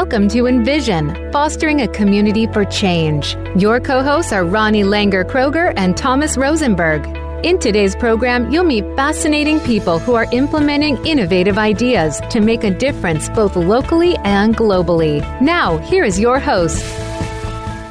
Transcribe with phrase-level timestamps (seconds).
[0.00, 3.34] Welcome to Envision, fostering a community for change.
[3.56, 7.06] Your co hosts are Ronnie Langer Kroger and Thomas Rosenberg.
[7.42, 12.70] In today's program, you'll meet fascinating people who are implementing innovative ideas to make a
[12.70, 15.22] difference both locally and globally.
[15.40, 16.84] Now, here is your host.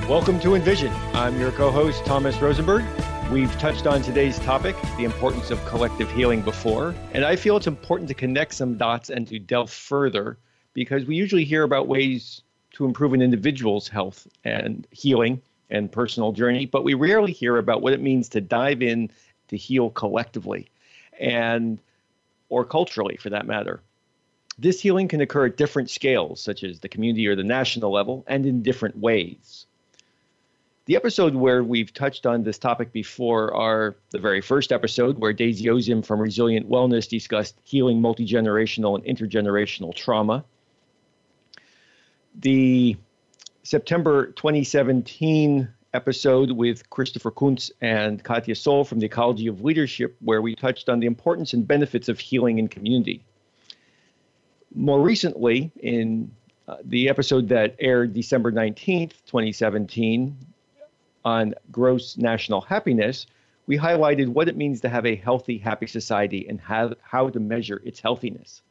[0.07, 0.93] Welcome to Envision.
[1.15, 2.85] I'm your co host, Thomas Rosenberg.
[3.31, 7.65] We've touched on today's topic, the importance of collective healing before, and I feel it's
[7.65, 10.37] important to connect some dots and to delve further
[10.75, 12.41] because we usually hear about ways
[12.73, 17.81] to improve an individual's health and healing and personal journey, but we rarely hear about
[17.81, 19.09] what it means to dive in
[19.47, 20.69] to heal collectively
[21.19, 21.79] and
[22.49, 23.81] or culturally for that matter.
[24.59, 28.23] This healing can occur at different scales, such as the community or the national level,
[28.27, 29.65] and in different ways.
[30.85, 35.33] The episode where we've touched on this topic before are the very first episode where
[35.33, 40.45] Daisy Ozim from Resilient Wellness discussed healing multi generational and intergenerational trauma
[42.39, 42.97] the
[43.63, 50.41] September 2017 episode with Christopher Kuntz and Katya Soul from the Ecology of Leadership, where
[50.41, 53.23] we touched on the importance and benefits of healing in community.
[54.73, 56.31] More recently, in
[56.67, 60.37] uh, the episode that aired December 19th, 2017,
[61.23, 63.25] on gross national happiness,
[63.65, 67.39] we highlighted what it means to have a healthy, happy society and how, how to
[67.39, 68.61] measure its healthiness.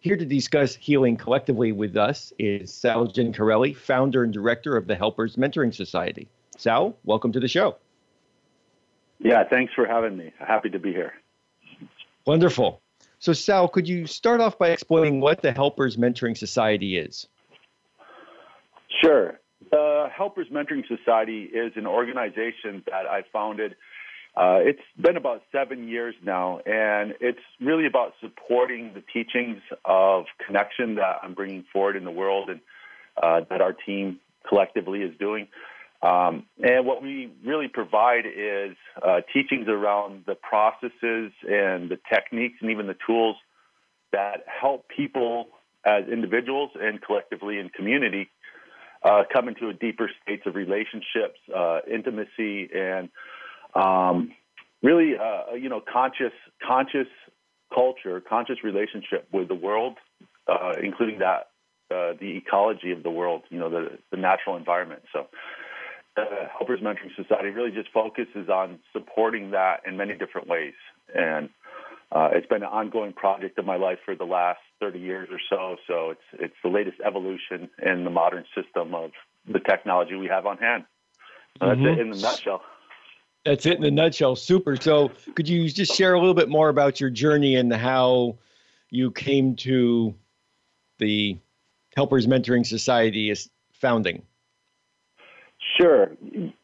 [0.00, 4.94] Here to discuss healing collectively with us is Sal Gencarelli, founder and director of the
[4.94, 6.28] Helpers Mentoring Society.
[6.56, 7.76] Sal, welcome to the show.
[9.18, 10.32] Yeah, thanks for having me.
[10.38, 11.14] Happy to be here.
[12.26, 12.80] Wonderful.
[13.18, 17.26] So, Sal, could you start off by explaining what the Helpers Mentoring Society is?
[19.02, 19.40] Sure.
[19.72, 23.74] The Helpers Mentoring Society is an organization that I founded
[24.36, 30.26] uh, it's been about seven years now, and it's really about supporting the teachings of
[30.46, 32.60] connection that I'm bringing forward in the world and
[33.20, 35.48] uh, that our team collectively is doing.
[36.00, 42.58] Um, and what we really provide is uh, teachings around the processes and the techniques
[42.60, 43.36] and even the tools
[44.12, 45.48] that help people
[45.84, 48.28] as individuals and collectively in community
[49.02, 53.08] uh, come into a deeper states of relationships, uh, intimacy, and
[53.78, 54.32] um,
[54.82, 56.32] really, uh, you know, conscious,
[56.66, 57.08] conscious
[57.72, 59.96] culture, conscious relationship with the world,
[60.46, 61.50] uh, including that
[61.90, 65.02] uh, the ecology of the world, you know, the, the natural environment.
[65.12, 65.26] So,
[66.16, 66.24] the
[66.56, 70.74] Helpers Mentoring Society really just focuses on supporting that in many different ways,
[71.14, 71.48] and
[72.10, 75.38] uh, it's been an ongoing project of my life for the last 30 years or
[75.48, 75.76] so.
[75.86, 79.10] So it's it's the latest evolution in the modern system of
[79.46, 80.84] the technology we have on hand.
[81.60, 81.84] mm-hmm.
[81.84, 82.62] That's it in a nutshell.
[83.44, 84.36] That's it in a nutshell.
[84.36, 84.76] Super.
[84.76, 88.36] So, could you just share a little bit more about your journey and how
[88.90, 90.14] you came to
[90.98, 91.38] the
[91.96, 93.34] Helpers Mentoring Society
[93.72, 94.22] founding?
[95.78, 96.10] Sure.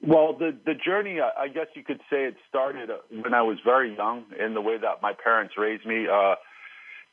[0.03, 3.95] Well, the the journey, I guess you could say, it started when I was very
[3.95, 4.25] young.
[4.39, 6.34] In the way that my parents raised me, uh,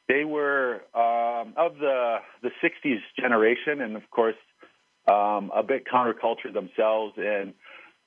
[0.07, 4.35] they were um, of the the '60s generation, and of course,
[5.07, 7.53] um, a bit counterculture themselves, and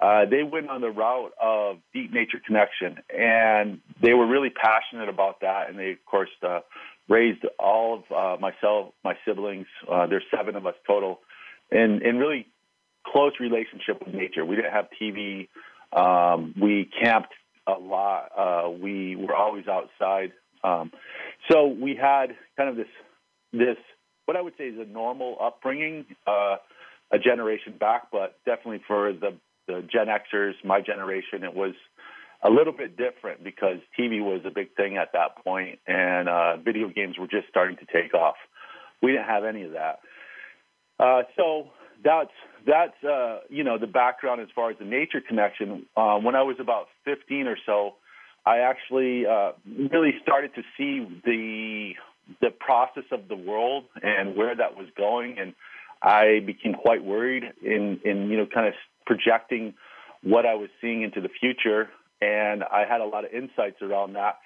[0.00, 5.08] uh, they went on the route of deep nature connection, and they were really passionate
[5.08, 5.68] about that.
[5.68, 6.60] And they, of course, uh,
[7.08, 9.66] raised all of uh, myself, my siblings.
[9.90, 11.20] Uh, there's seven of us total,
[11.70, 12.46] in in really
[13.06, 14.44] close relationship with nature.
[14.44, 15.48] We didn't have TV.
[15.92, 17.32] Um, we camped
[17.66, 18.30] a lot.
[18.36, 20.32] Uh, we were always outside.
[20.64, 20.90] Um,
[21.50, 22.88] so we had kind of this
[23.52, 23.76] this
[24.24, 26.06] what I would say is a normal upbringing.
[26.26, 26.56] Uh,
[27.12, 31.74] a generation back, but definitely for the the Gen Xers, my generation, it was
[32.42, 36.56] a little bit different because TV was a big thing at that point, and uh,
[36.58, 38.36] video games were just starting to take off.
[39.02, 40.00] We didn't have any of that.
[40.98, 41.68] Uh, so
[42.04, 42.30] that's
[42.66, 45.86] that's uh, you know the background as far as the nature connection.
[45.96, 47.94] Uh, when I was about 15 or so,
[48.46, 49.52] I actually uh,
[49.90, 51.92] really started to see the
[52.40, 55.54] the process of the world and where that was going, and
[56.02, 58.74] I became quite worried in in you know kind of
[59.06, 59.74] projecting
[60.22, 61.88] what I was seeing into the future.
[62.20, 64.38] And I had a lot of insights around that.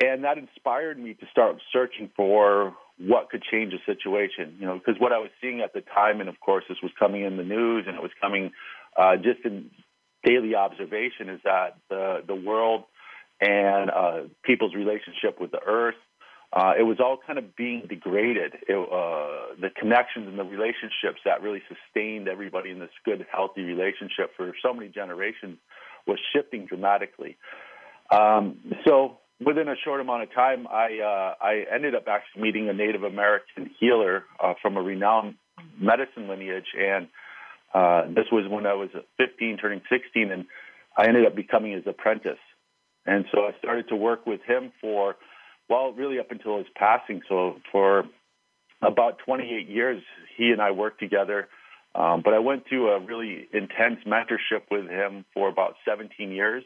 [0.00, 4.78] And that inspired me to start searching for what could change the situation, you know,
[4.78, 7.36] because what I was seeing at the time, and of course, this was coming in
[7.36, 8.52] the news and it was coming
[8.96, 9.70] uh, just in
[10.24, 12.84] daily observation, is that the, the world
[13.40, 15.94] and uh, people's relationship with the earth
[16.52, 18.54] uh, it was all kind of being degraded.
[18.66, 23.62] It, uh, the connections and the relationships that really sustained everybody in this good, healthy
[23.62, 25.58] relationship for so many generations
[26.06, 27.36] was shifting dramatically.
[28.10, 32.68] Um, so within a short amount of time, I uh, I ended up actually meeting
[32.68, 35.34] a Native American healer uh, from a renowned
[35.78, 37.08] medicine lineage, and
[37.74, 40.46] uh, this was when I was 15, turning 16, and
[40.96, 42.38] I ended up becoming his apprentice.
[43.06, 45.16] And so I started to work with him for,
[45.68, 47.22] well, really up until his passing.
[47.28, 48.04] So for
[48.82, 50.02] about 28 years,
[50.36, 51.48] he and I worked together.
[51.94, 56.64] Um, but I went through a really intense mentorship with him for about 17 years.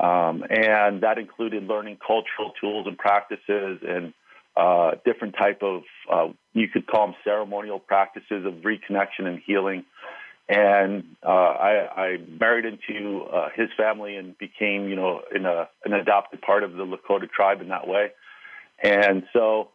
[0.00, 4.14] Um, and that included learning cultural tools and practices and
[4.56, 5.82] uh, different type of,
[6.12, 9.84] uh, you could call them ceremonial practices of reconnection and healing.
[10.48, 15.68] And uh, I, I, married into uh, his family and became, you know, in a,
[15.84, 18.12] an adopted part of the Lakota tribe in that way.
[18.82, 19.68] And so,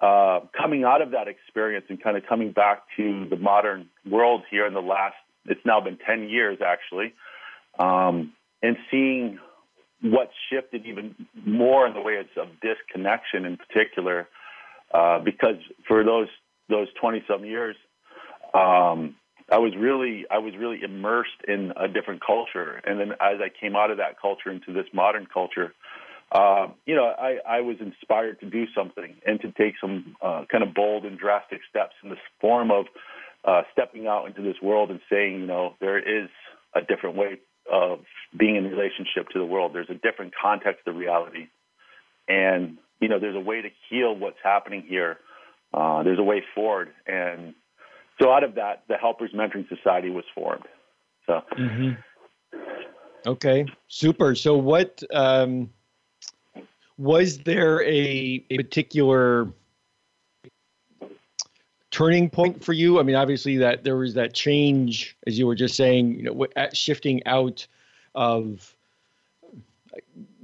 [0.00, 4.42] uh, coming out of that experience and kind of coming back to the modern world
[4.50, 5.14] here in the last,
[5.44, 7.14] it's now been 10 years actually,
[7.78, 8.32] um,
[8.62, 9.38] and seeing
[10.02, 11.14] what shifted even
[11.44, 14.28] more in the way of disconnection in particular,
[14.92, 15.56] uh, because
[15.86, 16.28] for those
[16.68, 17.76] those twenty some years,
[18.52, 19.14] um,
[19.50, 23.48] I was really I was really immersed in a different culture, and then as I
[23.48, 25.72] came out of that culture into this modern culture,
[26.32, 30.44] uh, you know, I, I was inspired to do something and to take some uh,
[30.50, 32.86] kind of bold and drastic steps in this form of
[33.44, 36.28] uh, stepping out into this world and saying, you know, there is
[36.74, 37.38] a different way
[37.72, 38.00] of
[38.36, 39.72] being in relationship to the world.
[39.72, 41.46] There's a different context of reality,
[42.28, 45.18] and you know there's a way to heal what's happening here.
[45.72, 47.54] Uh, there's a way forward, and
[48.20, 50.64] so out of that, the Helpers Mentoring Society was formed.
[51.26, 51.42] So.
[51.58, 52.60] Mm-hmm.
[53.26, 54.34] Okay, super.
[54.34, 55.70] So, what um,
[56.96, 59.48] was there a, a particular
[61.90, 63.00] turning point for you?
[63.00, 66.46] I mean, obviously that there was that change, as you were just saying, you know,
[66.72, 67.66] shifting out
[68.14, 68.76] of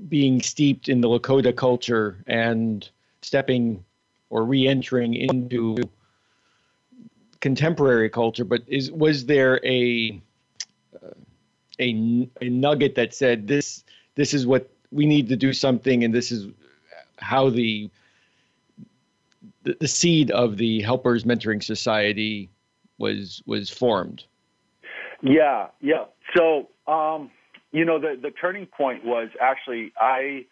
[0.08, 2.88] being steeped in the Lakota culture and
[3.22, 3.84] stepping
[4.30, 5.76] or re-entering into
[7.42, 8.44] contemporary culture.
[8.44, 10.18] But is was there a
[10.94, 11.10] uh,
[11.78, 13.84] a, a nugget that said this
[14.14, 16.46] this is what we need to do something, and this is
[17.18, 17.90] how the
[19.64, 22.48] the, the seed of the Helpers Mentoring Society
[22.98, 24.24] was was formed.
[25.22, 26.04] Yeah, yeah.
[26.36, 27.30] So, um,
[27.72, 30.46] you know, the the turning point was actually I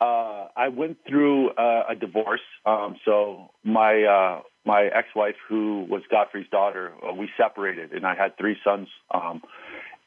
[0.00, 2.40] uh, I went through uh, a divorce.
[2.66, 8.14] Um, so my uh, my ex-wife, who was Godfrey's daughter, uh, we separated, and I
[8.14, 8.88] had three sons.
[9.12, 9.42] Um,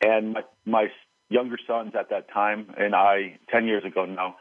[0.02, 0.88] and my my
[1.30, 4.36] younger sons at that time, and I ten years ago now,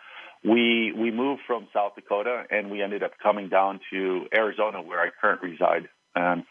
[0.45, 5.01] we we moved from South Dakota and we ended up coming down to Arizona where
[5.01, 5.89] I currently reside.
[6.15, 6.45] And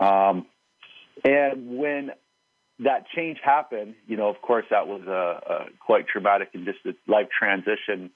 [0.00, 0.46] um,
[1.24, 2.10] and when
[2.80, 6.78] that change happened, you know, of course, that was a, a quite traumatic and just
[6.84, 8.10] a life transition,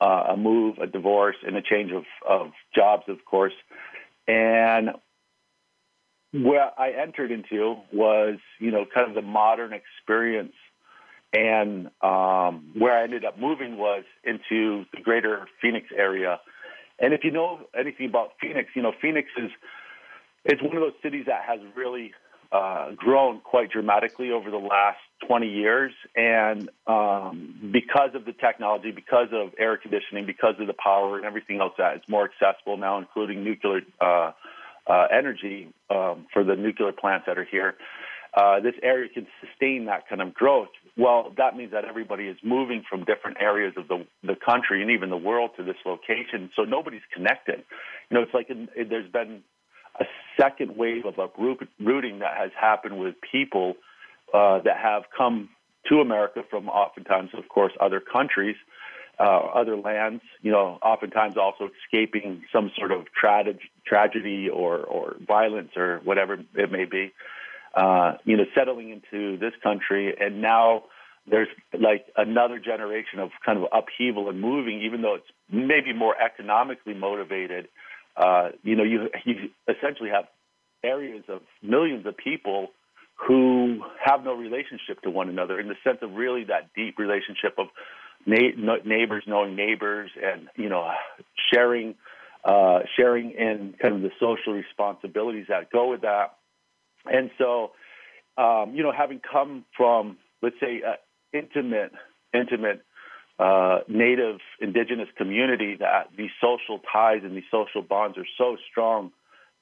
[0.00, 3.52] uh, a move, a divorce, and a change of, of jobs, of course.
[4.30, 4.90] And
[6.32, 10.54] where I entered into was, you know, kind of the modern experience
[11.32, 16.40] and um, where I ended up moving was into the greater Phoenix area.
[17.00, 19.50] And if you know anything about Phoenix, you know Phoenix is
[20.44, 22.12] it's one of those cities that has really
[22.52, 25.92] uh, grown quite dramatically over the last 20 years.
[26.16, 31.24] And um, because of the technology, because of air conditioning, because of the power and
[31.24, 34.32] everything else that it's more accessible now, including nuclear uh,
[34.86, 37.76] uh, energy um, for the nuclear plants that are here.
[38.34, 40.68] Uh, this area can sustain that kind of growth.
[40.96, 44.90] Well, that means that everybody is moving from different areas of the the country and
[44.90, 46.50] even the world to this location.
[46.54, 47.64] So nobody's connected.
[48.08, 49.42] You know, it's like in, there's been
[50.38, 53.74] second wave of uprooting that has happened with people
[54.34, 55.48] uh, that have come
[55.88, 58.56] to America from oftentimes, of course, other countries,
[59.18, 60.22] uh, other lands.
[60.42, 63.44] You know, oftentimes also escaping some sort of tra-
[63.86, 67.12] tragedy or or violence or whatever it may be
[67.74, 70.84] uh, you know, settling into this country, and now
[71.30, 76.14] there's like another generation of kind of upheaval and moving, even though it's maybe more
[76.20, 77.68] economically motivated.
[78.20, 80.24] Uh, you know, you you essentially have
[80.84, 82.68] areas of millions of people
[83.26, 87.54] who have no relationship to one another in the sense of really that deep relationship
[87.58, 87.66] of
[88.26, 90.90] na- neighbors knowing neighbors and you know
[91.52, 91.94] sharing
[92.44, 96.36] uh, sharing in kind of the social responsibilities that go with that.
[97.10, 97.72] And so,
[98.36, 100.94] um, you know, having come from, let's say, uh,
[101.32, 101.92] intimate,
[102.32, 102.82] intimate
[103.40, 109.12] uh, native indigenous community, that these social ties and these social bonds are so strong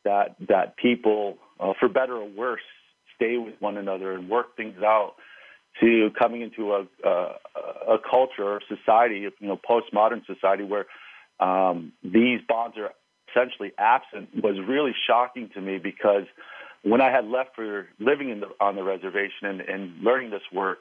[0.04, 2.62] that that people, uh, for better or worse,
[3.14, 5.14] stay with one another and work things out
[5.80, 7.10] to coming into a, a,
[7.94, 10.86] a culture or society, you know, postmodern society where
[11.38, 12.90] um, these bonds are
[13.30, 16.24] essentially absent was really shocking to me because
[16.82, 20.42] when I had left for living in the, on the reservation and, and learning this
[20.52, 20.78] work,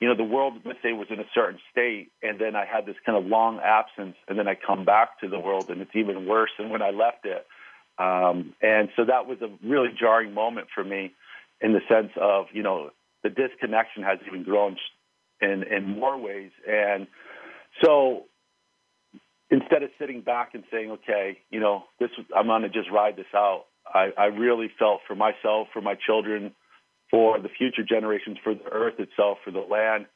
[0.00, 2.86] you know, the world, let's say, was in a certain state, and then I had
[2.86, 5.94] this kind of long absence, and then I come back to the world, and it's
[5.94, 7.46] even worse than when I left it.
[7.98, 11.12] Um, and so that was a really jarring moment for me
[11.60, 12.90] in the sense of, you know,
[13.22, 14.76] the disconnection has even grown
[15.42, 16.50] in, in more ways.
[16.66, 17.06] And
[17.84, 18.24] so
[19.50, 23.16] instead of sitting back and saying, okay, you know, this I'm going to just ride
[23.16, 26.52] this out, I, I really felt for myself, for my children,
[27.10, 30.06] for the future generations, for the earth itself, for the land.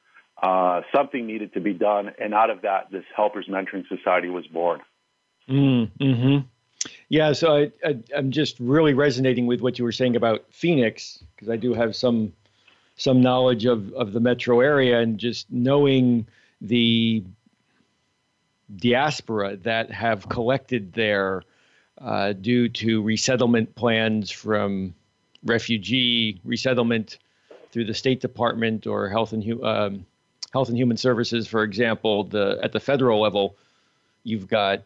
[0.42, 4.46] Uh, something needed to be done, and out of that, this Helpers Mentoring Society was
[4.48, 4.80] born.
[5.48, 6.38] Mm, hmm
[7.08, 11.22] Yeah, so I, I, I'm just really resonating with what you were saying about Phoenix
[11.34, 12.32] because I do have some
[12.96, 16.26] some knowledge of of the metro area and just knowing
[16.60, 17.22] the
[18.76, 21.42] diaspora that have collected there
[21.98, 24.94] uh, due to resettlement plans from
[25.44, 27.18] refugee resettlement
[27.70, 30.06] through the State Department or Health and um,
[30.52, 33.56] Health and Human Services, for example, the at the federal level,
[34.22, 34.82] you've got,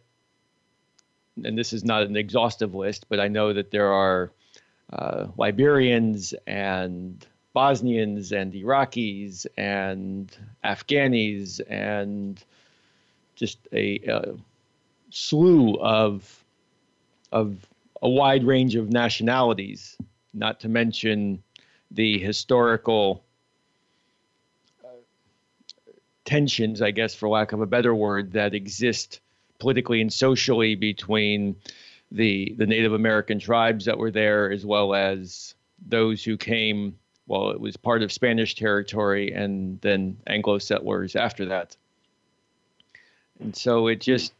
[1.45, 4.33] and this is not an exhaustive list, but I know that there are
[4.93, 10.35] uh, Liberians and Bosnians and Iraqis and
[10.65, 12.43] Afghanis and
[13.37, 14.35] just a, a
[15.11, 16.45] slew of
[17.31, 17.59] of
[18.01, 19.99] a wide range of nationalities
[20.35, 21.43] not to mention
[21.91, 23.25] the historical
[24.85, 24.89] uh,
[26.25, 29.21] tensions, I guess, for lack of a better word, that exist
[29.59, 31.57] politically and socially between
[32.11, 35.55] the the Native American tribes that were there, as well as
[35.87, 36.99] those who came.
[37.27, 41.77] Well, it was part of Spanish territory, and then Anglo settlers after that.
[43.41, 44.33] And so it just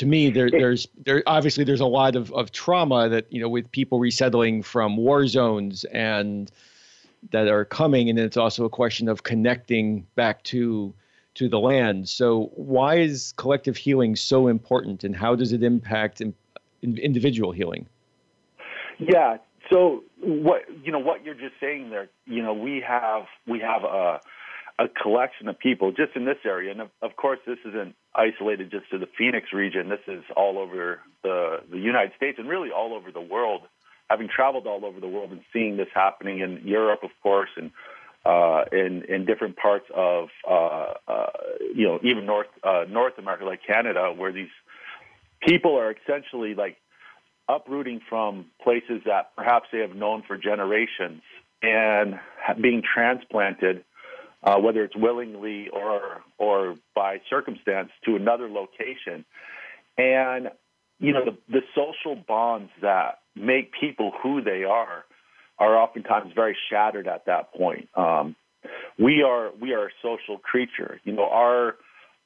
[0.00, 3.50] to me, there, there's there obviously there's a lot of, of trauma that you know
[3.50, 6.50] with people resettling from war zones and
[7.32, 10.94] that are coming, and then it's also a question of connecting back to
[11.34, 12.08] to the land.
[12.08, 16.32] So why is collective healing so important, and how does it impact in,
[16.80, 17.86] in individual healing?
[18.98, 19.36] Yeah.
[19.68, 22.08] So what you know what you're just saying there.
[22.24, 24.20] You know we have we have a
[24.78, 26.70] a collection of people just in this area.
[26.70, 29.88] And of, of, course, this isn't isolated just to the Phoenix region.
[29.88, 33.62] This is all over the, the United States and really all over the world.
[34.08, 37.70] Having traveled all over the world and seeing this happening in Europe, of course, and
[38.24, 41.26] uh, in in different parts of uh, uh,
[41.74, 44.50] you know even North uh, North America, like Canada, where these
[45.40, 46.76] people are essentially like
[47.48, 51.22] uprooting from places that perhaps they have known for generations
[51.62, 52.18] and
[52.60, 53.84] being transplanted
[54.42, 59.24] uh, whether it's willingly or or by circumstance, to another location.
[59.98, 60.50] And
[60.98, 65.04] you know, the, the social bonds that make people who they are
[65.58, 67.88] are oftentimes very shattered at that point.
[67.94, 68.36] Um,
[68.98, 71.00] we are we are a social creature.
[71.04, 71.76] You know, our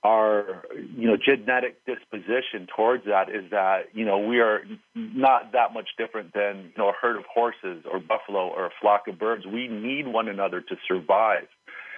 [0.04, 0.64] our
[0.96, 4.62] you know genetic disposition towards that is that you know we are
[4.94, 8.70] not that much different than you know a herd of horses or buffalo or a
[8.80, 9.46] flock of birds.
[9.46, 11.48] We need one another to survive.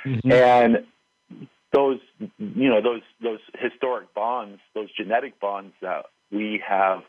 [0.06, 0.32] Mm-hmm.
[0.32, 0.86] And
[1.72, 1.98] those,
[2.38, 7.02] you know, those those historic bonds, those genetic bonds that we have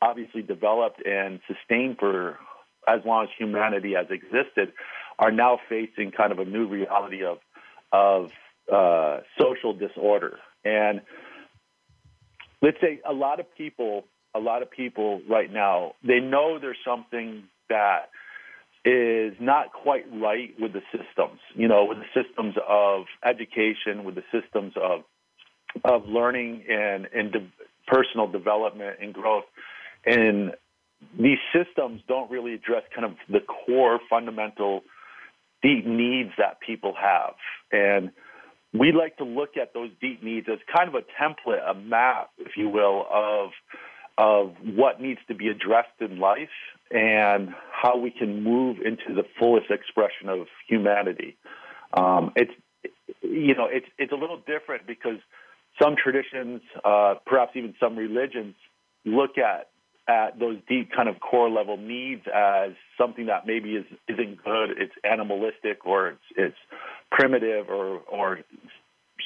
[0.00, 2.38] obviously developed and sustained for
[2.88, 4.72] as long as humanity has existed,
[5.18, 7.38] are now facing kind of a new reality of
[7.92, 8.30] of
[8.72, 10.38] uh, social disorder.
[10.64, 11.00] And
[12.62, 14.04] let's say a lot of people,
[14.34, 18.10] a lot of people right now, they know there's something that
[18.84, 24.14] is not quite right with the systems, you know, with the systems of education, with
[24.14, 25.02] the systems of
[25.84, 27.52] of learning and and de-
[27.86, 29.44] personal development and growth.
[30.06, 30.52] And
[31.18, 34.82] these systems don't really address kind of the core fundamental
[35.62, 37.34] deep needs that people have.
[37.72, 38.10] And
[38.72, 42.30] we like to look at those deep needs as kind of a template, a map,
[42.38, 43.50] if you will, of
[44.16, 46.48] of what needs to be addressed in life
[46.90, 51.36] and how we can move into the fullest expression of humanity.
[51.94, 52.52] Um, it's
[53.22, 55.18] you know it's it's a little different because
[55.80, 58.54] some traditions, uh, perhaps even some religions,
[59.04, 59.68] look at
[60.08, 64.70] at those deep kind of core level needs as something that maybe is isn't good.
[64.76, 66.56] It's animalistic or it's it's
[67.10, 68.40] primitive or or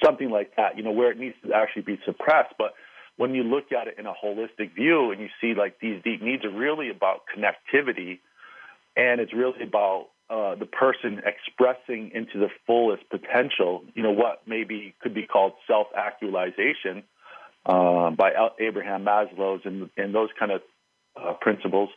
[0.04, 0.76] something like that.
[0.76, 2.74] You know where it needs to actually be suppressed, but
[3.16, 6.22] when you look at it in a holistic view and you see like these deep
[6.22, 8.18] needs are really about connectivity
[8.96, 14.42] and it's really about uh, the person expressing into the fullest potential, you know, what
[14.46, 17.02] maybe could be called self actualization
[17.66, 20.62] uh, by Abraham Maslow's and, and those kind of
[21.16, 21.90] uh, principles,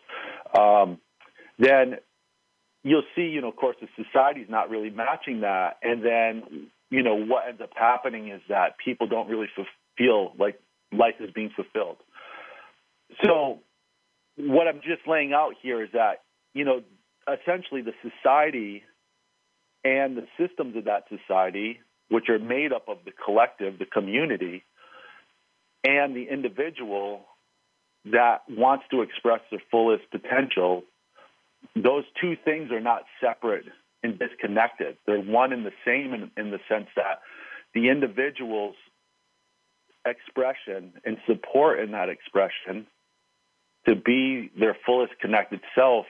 [0.58, 1.00] um,
[1.58, 1.98] then
[2.84, 5.78] you'll see, you know, of course, the society's not really matching that.
[5.82, 9.48] And then, you know, what ends up happening is that people don't really
[9.98, 10.60] feel like
[10.92, 11.98] life is being fulfilled.
[13.24, 13.60] So,
[14.38, 16.82] what I'm just laying out here is that, you know,
[17.28, 18.84] essentially the society
[19.84, 21.80] and the systems of that society,
[22.10, 24.64] which are made up of the collective, the community,
[25.84, 27.26] and the individual
[28.06, 30.84] that wants to express their fullest potential,
[31.76, 33.66] those two things are not separate
[34.04, 34.98] and disconnected.
[35.06, 37.22] They're one and the same in, in the sense that
[37.74, 38.76] the individual's
[40.08, 42.88] expression and support in that expression
[43.88, 46.06] to be their fullest connected self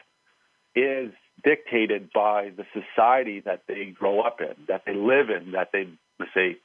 [0.75, 1.11] is
[1.43, 5.87] dictated by the society that they grow up in, that they live in, that they,
[6.33, 6.57] say,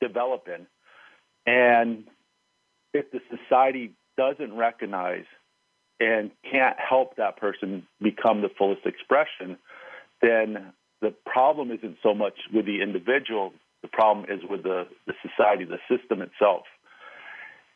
[0.00, 0.66] develop in.
[1.46, 2.04] And
[2.92, 5.24] if the society doesn't recognize
[6.00, 9.56] and can't help that person become the fullest expression,
[10.20, 15.14] then the problem isn't so much with the individual, the problem is with the, the
[15.22, 16.64] society, the system itself.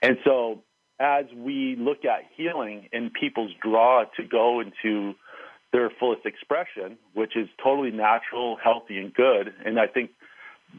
[0.00, 0.62] And so,
[0.98, 5.14] as we look at healing and people's draw to go into
[5.72, 10.10] their fullest expression, which is totally natural, healthy, and good, and I think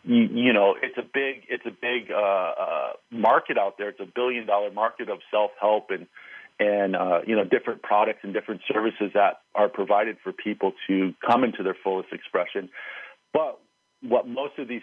[0.04, 3.90] you, know it's a big it's a big uh, uh, market out there.
[3.90, 6.08] It's a billion dollar market of self help and
[6.60, 11.14] and uh, you know different products and different services that are provided for people to
[11.26, 12.70] come into their fullest expression.
[13.34, 13.60] But
[14.02, 14.82] what most of these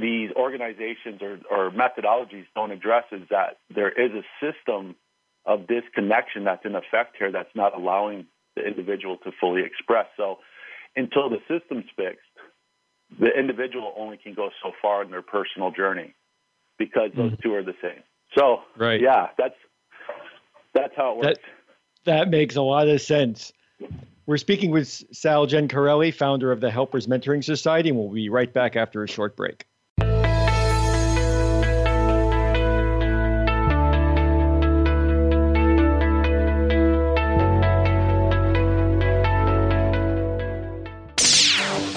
[0.00, 4.94] these organizations or, or methodologies don't address is that there is a system
[5.44, 10.06] of disconnection that's in effect here that's not allowing the individual to fully express.
[10.16, 10.38] So
[10.94, 12.20] until the system's fixed,
[13.18, 16.14] the individual only can go so far in their personal journey
[16.78, 17.42] because those mm.
[17.42, 18.02] two are the same.
[18.36, 19.00] So right.
[19.00, 19.54] yeah, that's
[20.74, 21.26] that's how it works.
[22.04, 23.52] That, that makes a lot of sense.
[24.26, 28.52] We're speaking with Sal Gencarelli, founder of the Helpers Mentoring Society, and we'll be right
[28.52, 29.64] back after a short break.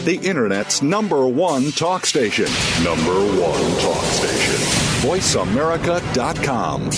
[0.03, 2.47] The Internet's number one talk station.
[2.83, 4.55] Number one talk station.
[5.07, 6.89] VoiceAmerica.com.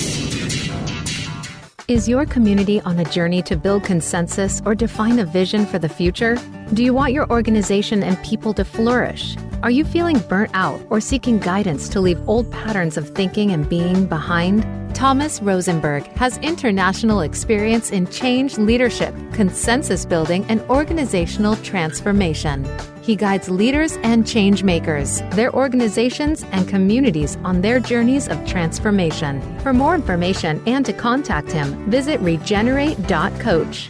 [1.89, 5.89] Is your community on a journey to build consensus or define a vision for the
[5.89, 6.37] future?
[6.73, 9.35] Do you want your organization and people to flourish?
[9.63, 13.67] Are you feeling burnt out or seeking guidance to leave old patterns of thinking and
[13.67, 14.65] being behind?
[14.95, 22.63] Thomas Rosenberg has international experience in change leadership, consensus building, and organizational transformation.
[23.03, 29.41] He guides leaders and change makers, their organizations, and communities on their journeys of transformation.
[29.59, 33.89] For more information and to contact him, visit regenerate.coach.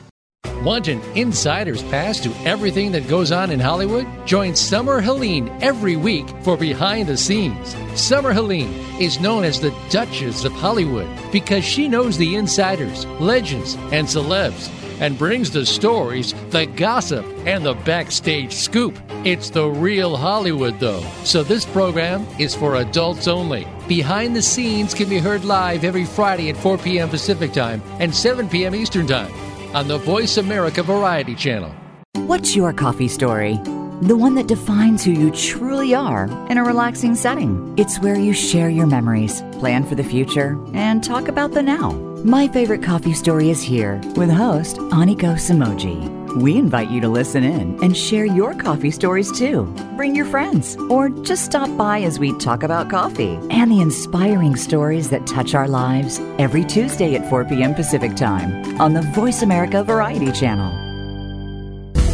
[0.63, 4.08] Want an insider's pass to everything that goes on in Hollywood?
[4.26, 7.76] Join Summer Helene every week for Behind the Scenes.
[7.93, 13.76] Summer Helene is known as the Duchess of Hollywood because she knows the insiders, legends,
[13.91, 14.71] and celebs
[15.04, 18.98] and brings the stories, the gossip, and the backstage scoop.
[19.26, 21.04] It's the real Hollywood, though.
[21.26, 23.68] So this program is for adults only.
[23.86, 27.10] Behind the Scenes can be heard live every Friday at 4 p.m.
[27.10, 28.74] Pacific Time and 7 p.m.
[28.74, 29.32] Eastern Time
[29.76, 31.76] on the Voice America Variety Channel.
[32.13, 33.60] What's your coffee story?
[34.04, 37.74] The one that defines who you truly are in a relaxing setting.
[37.78, 42.12] It's where you share your memories, plan for the future, and talk about the now.
[42.24, 46.38] My favorite coffee story is here with host Aniko Samoji.
[46.38, 49.66] We invite you to listen in and share your coffee stories too.
[49.98, 54.56] Bring your friends or just stop by as we talk about coffee and the inspiring
[54.56, 57.76] stories that touch our lives every Tuesday at 4 p.m.
[57.76, 60.83] Pacific Time on the Voice America Variety Channel.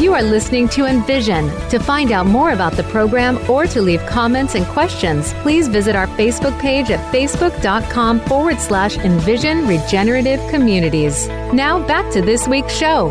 [0.00, 1.48] You are listening to Envision.
[1.70, 5.96] To find out more about the program or to leave comments and questions, please visit
[5.96, 11.26] our Facebook page at facebook.com forward slash Envision Regenerative Communities.
[11.52, 13.08] Now back to this week's show.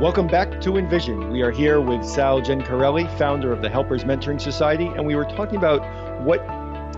[0.00, 1.32] Welcome back to Envision.
[1.32, 5.24] We are here with Sal Gencarelli, founder of the Helpers Mentoring Society, and we were
[5.24, 5.82] talking about
[6.22, 6.40] what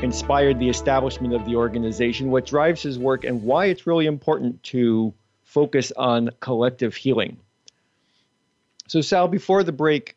[0.02, 4.62] inspired the establishment of the organization, what drives his work, and why it's really important
[4.64, 7.38] to focus on collective healing.
[8.88, 10.16] So, Sal, before the break,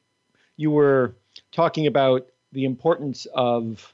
[0.58, 1.16] you were
[1.52, 3.94] talking about the importance of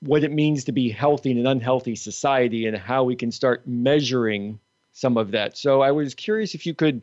[0.00, 3.66] what it means to be healthy in an unhealthy society and how we can start
[3.66, 4.58] measuring
[4.92, 5.58] some of that.
[5.58, 7.02] So, I was curious if you could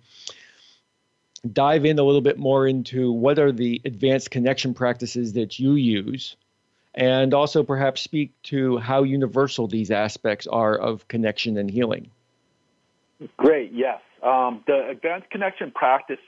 [1.54, 5.74] dive in a little bit more into what are the advanced connection practices that you
[5.74, 6.36] use
[6.96, 12.10] and also perhaps speak to how universal these aspects are of connection and healing.
[13.38, 14.02] Great, yes.
[14.28, 16.20] Um, the advanced connection practice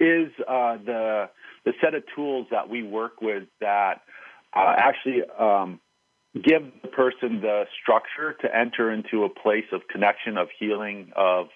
[0.00, 1.30] is uh, the
[1.64, 4.02] the set of tools that we work with that
[4.54, 5.80] uh, actually um,
[6.34, 11.46] give the person the structure to enter into a place of connection, of healing, of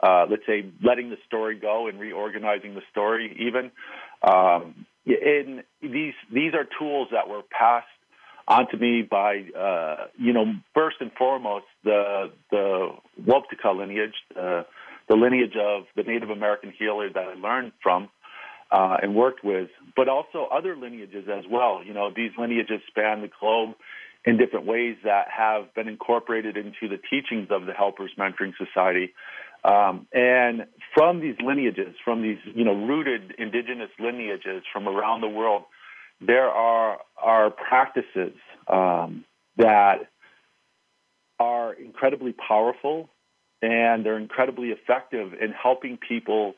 [0.00, 3.36] uh, let's say letting the story go and reorganizing the story.
[3.38, 3.70] Even
[4.28, 7.86] um, in these these are tools that were passed
[8.48, 12.88] onto me by uh, you know first and foremost the the
[13.24, 14.14] Waptika lineage.
[15.08, 18.08] The lineage of the Native American healer that I learned from
[18.70, 21.82] uh, and worked with, but also other lineages as well.
[21.84, 23.76] You know, these lineages span the globe
[24.24, 29.14] in different ways that have been incorporated into the teachings of the Helpers Mentoring Society.
[29.64, 35.28] Um, and from these lineages, from these you know rooted indigenous lineages from around the
[35.28, 35.62] world,
[36.20, 38.34] there are are practices
[38.68, 39.24] um,
[39.56, 40.08] that
[41.38, 43.08] are incredibly powerful
[43.62, 46.54] and they're incredibly effective in helping people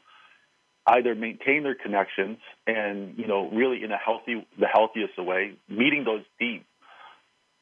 [0.86, 6.04] either maintain their connections and you know really in a healthy the healthiest way meeting
[6.04, 6.64] those deep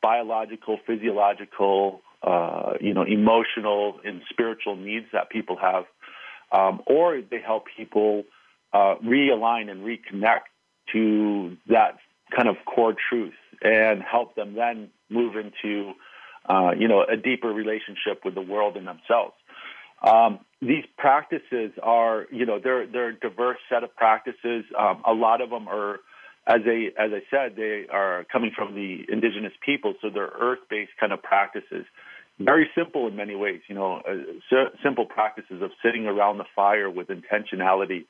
[0.01, 5.85] biological physiological uh, you know emotional and spiritual needs that people have
[6.53, 8.25] um, or they help people
[8.73, 10.47] uh, realign and reconnect
[10.93, 11.99] to that
[12.35, 15.93] kind of core truth and help them then move into
[16.49, 19.35] uh, you know, a deeper relationship with the world and themselves.
[20.03, 24.65] Um, these practices are, you know, they're they're a diverse set of practices.
[24.79, 26.01] Um, a lot of them are,
[26.47, 30.93] as they as I said, they are coming from the indigenous people, so they're earth-based
[31.01, 31.85] kind of practices.
[32.39, 36.91] Very simple in many ways, you know, uh, simple practices of sitting around the fire
[36.91, 38.05] with intentionality,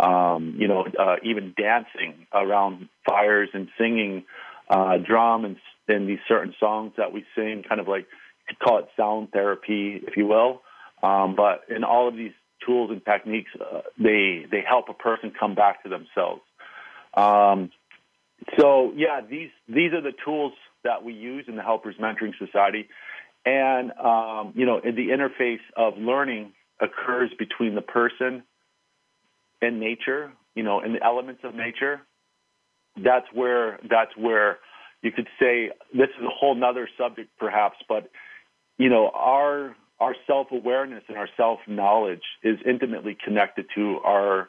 [0.00, 4.24] um, you know, uh, even dancing around fires and singing
[4.68, 5.56] uh, drum and
[5.88, 8.06] in these certain songs that we sing, kind of like
[8.48, 10.62] you could call it sound therapy, if you will.
[11.02, 12.32] Um, but in all of these
[12.64, 16.42] tools and techniques, uh, they they help a person come back to themselves.
[17.14, 17.70] Um,
[18.58, 20.52] so yeah, these these are the tools
[20.84, 22.88] that we use in the Helpers Mentoring Society,
[23.44, 28.42] and um, you know, the interface of learning occurs between the person
[29.62, 30.32] and nature.
[30.54, 32.00] You know, and the elements of nature.
[32.96, 34.58] That's where that's where
[35.02, 38.10] you could say this is a whole nother subject perhaps, but
[38.78, 44.48] you know, our our self awareness and our self knowledge is intimately connected to our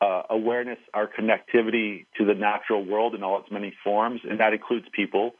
[0.00, 4.52] uh, awareness, our connectivity to the natural world in all its many forms, and that
[4.52, 5.32] includes people.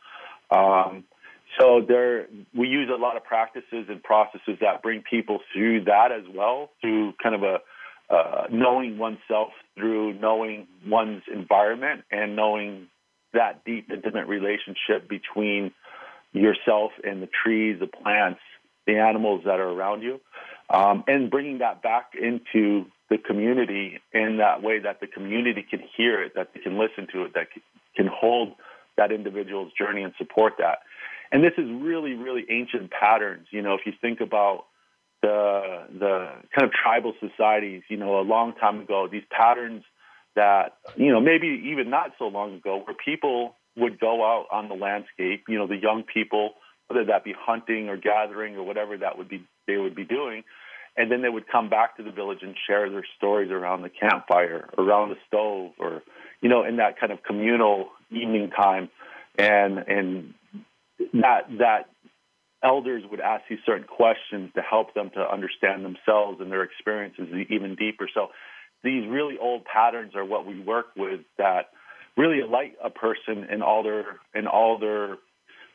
[0.51, 1.05] Um,
[1.59, 6.13] so there, we use a lot of practices and processes that bring people through that
[6.13, 7.59] as well, through kind of a
[8.11, 12.89] uh, knowing oneself through knowing one's environment and knowing
[13.33, 15.73] that deep, intimate relationship between
[16.33, 18.41] yourself and the trees, the plants,
[18.87, 20.21] the animals that are around you,
[20.71, 25.81] um, and bringing that back into the community in that way that the community can
[25.97, 27.49] hear it, that they can listen to it, that
[27.97, 28.55] can hold
[28.97, 30.79] that individual's journey and support that.
[31.33, 33.47] And this is really, really ancient patterns.
[33.51, 34.65] You know, if you think about
[35.23, 39.83] the the kind of tribal societies, you know, a long time ago, these patterns
[40.37, 44.69] that, you know, maybe even not so long ago, where people would go out on
[44.69, 46.55] the landscape, you know, the young people,
[46.89, 50.43] whether that be hunting or gathering or whatever that would be they would be doing,
[50.97, 53.91] and then they would come back to the village and share their stories around the
[53.91, 56.03] campfire, around the stove, or
[56.41, 58.89] you know, in that kind of communal evening time,
[59.39, 60.35] and and
[61.13, 61.87] that that
[62.63, 67.29] elders would ask these certain questions to help them to understand themselves and their experiences
[67.49, 68.09] even deeper.
[68.13, 68.29] So
[68.83, 71.71] these really old patterns are what we work with that
[72.17, 75.17] really light a person in all their in all their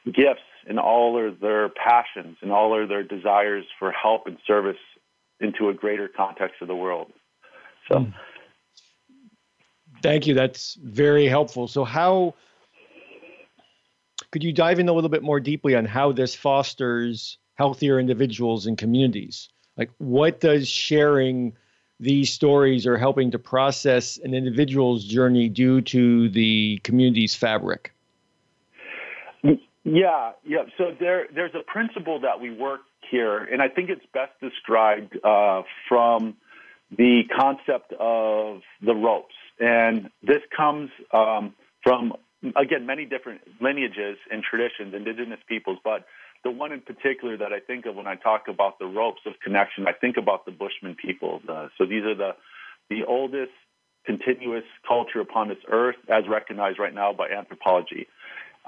[0.06, 4.78] gifts and all of their passions and all of their desires for help and service
[5.40, 7.12] into a greater context of the world.
[7.90, 8.00] So.
[8.00, 8.14] Mm.
[10.02, 10.34] Thank you.
[10.34, 11.68] That's very helpful.
[11.68, 12.36] So, how
[14.36, 18.66] could you dive in a little bit more deeply on how this fosters healthier individuals
[18.66, 19.48] and communities?
[19.78, 21.54] Like, what does sharing
[22.02, 27.94] these stories or helping to process an individual's journey do to the community's fabric?
[29.86, 30.64] Yeah, yeah.
[30.78, 35.18] So there, there's a principle that we work here, and I think it's best described
[35.24, 36.36] uh, from
[36.92, 39.36] the concept of the ropes.
[39.62, 42.16] And this comes um, from,
[42.56, 46.06] again, many different lineages and traditions, indigenous peoples, but
[46.44, 49.34] the one in particular that I think of when I talk about the ropes of
[49.44, 51.42] connection, I think about the Bushman people.
[51.46, 52.32] The, so these are the
[52.90, 53.52] the oldest
[54.06, 58.08] continuous culture upon this earth, as recognized right now by anthropology.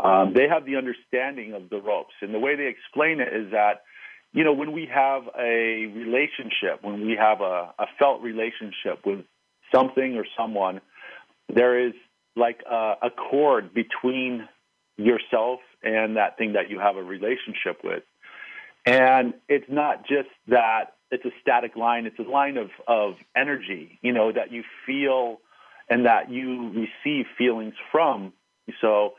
[0.04, 3.52] Um, they have the understanding of the ropes, and the way they explain it is
[3.52, 3.84] that,
[4.34, 9.26] you know, when we have a relationship, when we have a, a felt relationship with
[9.74, 10.82] something or someone,
[11.50, 11.94] there is
[12.38, 14.48] like uh, a, a cord between
[14.98, 18.04] yourself and that thing that you have a relationship with.
[18.86, 24.00] And it's not just that it's a static line, it's a line of, of energy,
[24.02, 25.40] you know, that you feel
[25.90, 28.34] and that you receive feelings from.
[28.82, 29.14] So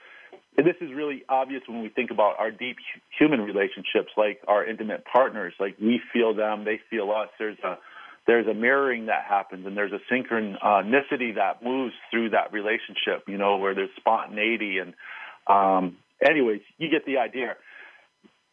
[0.57, 2.77] this is really obvious when we think about our deep
[3.19, 5.55] human relationships, like our intimate partners.
[5.59, 7.29] Like we feel them, they feel us.
[7.39, 7.79] There's a
[8.29, 13.25] there's a mirroring that happens, and there's a synchronicity that moves through that relationship.
[13.27, 14.95] You know, where there's spontaneity and
[15.49, 17.57] um, anyways, you get the idea.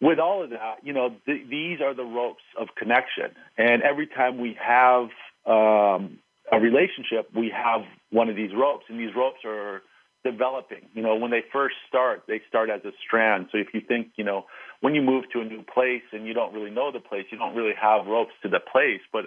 [0.02, 3.32] With all of that, you know, th- these are the ropes of connection.
[3.58, 5.10] And every time we have
[5.46, 6.20] um,
[6.52, 9.82] a relationship, we have one of these ropes, and these ropes are
[10.24, 10.88] developing.
[10.94, 13.48] You know, when they first start, they start as a strand.
[13.52, 14.46] So if you think, you know,
[14.82, 17.38] when you move to a new place and you don't really know the place, you
[17.38, 19.26] don't really have ropes to the place, but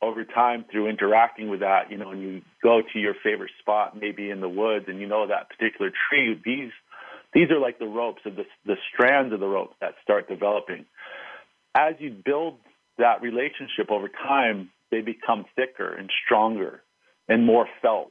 [0.00, 3.96] over time through interacting with that, you know, and you go to your favorite spot,
[3.98, 6.70] maybe in the woods, and you know that particular tree, these
[7.34, 10.86] these are like the ropes of the, the strands of the rope that start developing.
[11.74, 12.58] As you build
[12.96, 16.82] that relationship over time, they become thicker and stronger
[17.28, 18.10] and more felt.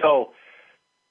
[0.00, 0.30] So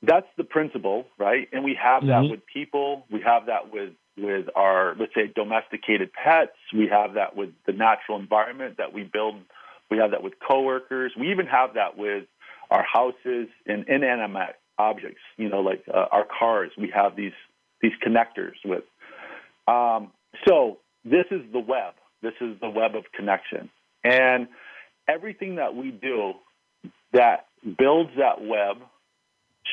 [0.02, 1.48] that's the principle, right?
[1.52, 2.26] And we have mm-hmm.
[2.26, 3.06] that with people.
[3.12, 6.58] We have that with with our let's say domesticated pets.
[6.74, 9.36] We have that with the natural environment that we build.
[9.94, 11.12] We have that with coworkers.
[11.20, 12.24] We even have that with
[12.72, 15.22] our houses and inanimate objects.
[15.38, 17.38] You know, like uh, our cars, we have these
[17.80, 18.86] these connectors with.
[19.68, 20.12] Um,
[20.48, 21.94] so this is the web.
[22.24, 23.70] This is the web of connection,
[24.04, 24.48] and
[25.08, 26.34] everything that we do
[27.12, 27.46] that
[27.78, 28.78] builds that web,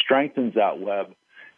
[0.05, 1.15] strengthens that web,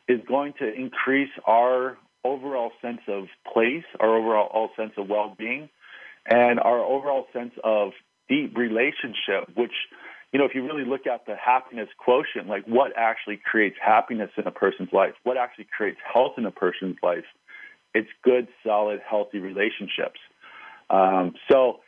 [0.07, 5.69] is going to increase our overall sense of place, our overall sense of well-being,
[6.27, 7.91] and our overall sense of
[8.33, 9.73] deep relationship, which
[10.33, 14.31] you know, if you really look at the happiness quotient, like what actually creates happiness
[14.39, 17.25] in a person's life, what actually creates health in a person's life,
[17.93, 20.19] it's good, solid, healthy relationships.
[20.89, 21.81] Um, so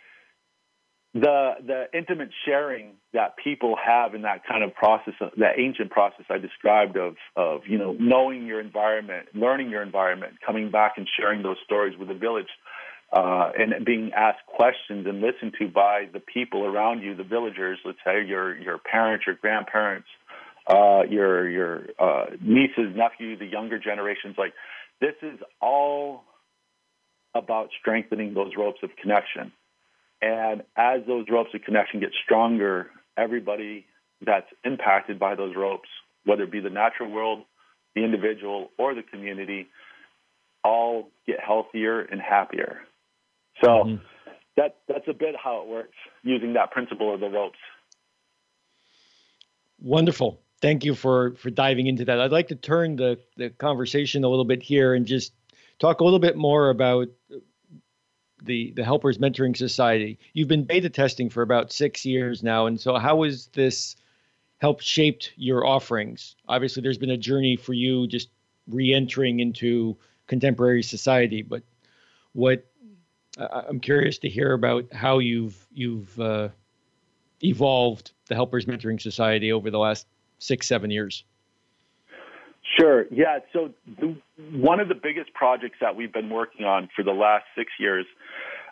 [1.15, 6.27] the the intimate sharing that people have in that kind of process, that ancient process
[6.29, 11.09] I described of of you know knowing your environment, learning your environment, coming back and
[11.19, 12.49] sharing those stories with the village
[13.15, 17.79] uh, and being asked questions and listened to by the people around you, the villagers,
[17.85, 20.09] let's say your your parents, your grandparents,
[20.67, 24.35] uh, your your uh, nieces, nephews, the younger generations.
[24.37, 24.53] Like
[25.01, 26.25] this is all
[27.37, 29.53] about strengthening those ropes of connection.
[30.21, 33.87] And as those ropes of connection get stronger, everybody
[34.27, 35.89] that's impacted by those ropes,
[36.25, 37.45] whether it be the natural world,
[37.95, 39.69] the individual, or the community,
[40.65, 42.81] all get healthier and happier.
[43.63, 44.05] So mm-hmm.
[44.57, 47.59] that that's a bit how it works using that principle of the ropes.
[49.81, 50.41] Wonderful.
[50.61, 52.21] Thank you for for diving into that.
[52.21, 55.33] I'd like to turn the the conversation a little bit here and just
[55.79, 57.09] talk a little bit more about
[58.43, 60.19] the the Helpers Mentoring Society.
[60.33, 63.97] You've been beta testing for about six years now, and so how has this
[64.59, 66.37] helped shaped your offerings?
[66.49, 68.29] Obviously, there's been a journey for you just
[68.69, 71.63] re-entering into contemporary society, but
[72.33, 72.67] what
[73.39, 76.49] I'm curious to hear about how you've you've uh,
[77.43, 80.07] evolved the Helpers Mentoring Society over the last
[80.39, 81.25] six seven years.
[82.79, 83.05] Sure.
[83.11, 83.41] Yeah.
[83.53, 83.71] So
[84.01, 84.17] the,
[84.53, 88.07] one of the biggest projects that we've been working on for the last six years,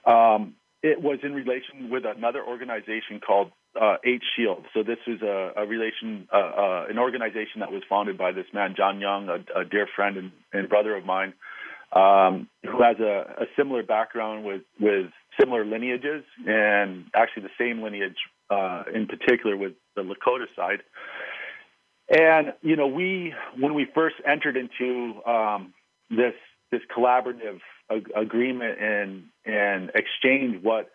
[0.06, 4.64] um, it was in relation with another organization called uh, 8 Shield.
[4.74, 8.46] So this is a, a relation, uh, uh, an organization that was founded by this
[8.52, 11.34] man John Young, a, a dear friend and, and brother of mine
[11.92, 17.82] um, who has a, a, similar background with, with similar lineages and actually the same
[17.82, 18.16] lineage
[18.50, 20.82] uh, in particular with the Lakota side.
[22.08, 25.72] And you know, we when we first entered into um,
[26.10, 26.34] this
[26.70, 30.90] this collaborative ag- agreement and and exchange, what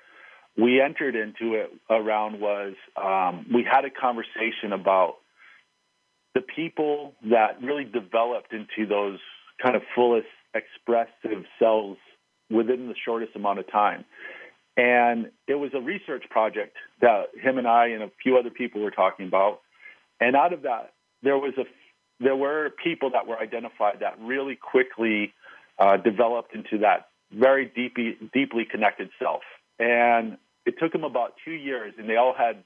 [0.58, 5.16] we entered into it around was um, we had a conversation about
[6.36, 9.20] the people that really developed into those
[9.62, 11.98] kind of fullest expressive selves
[12.50, 14.06] within the shortest amount of time.
[14.76, 18.82] And it was a research project that him and I and a few other people
[18.82, 19.62] were talking about.
[20.20, 21.64] And out of that, there was a
[22.20, 25.34] there were people that were identified that really quickly
[25.78, 29.42] uh, developed into that very deeply deeply connected self.
[29.80, 32.64] And it took them about two years, and they all had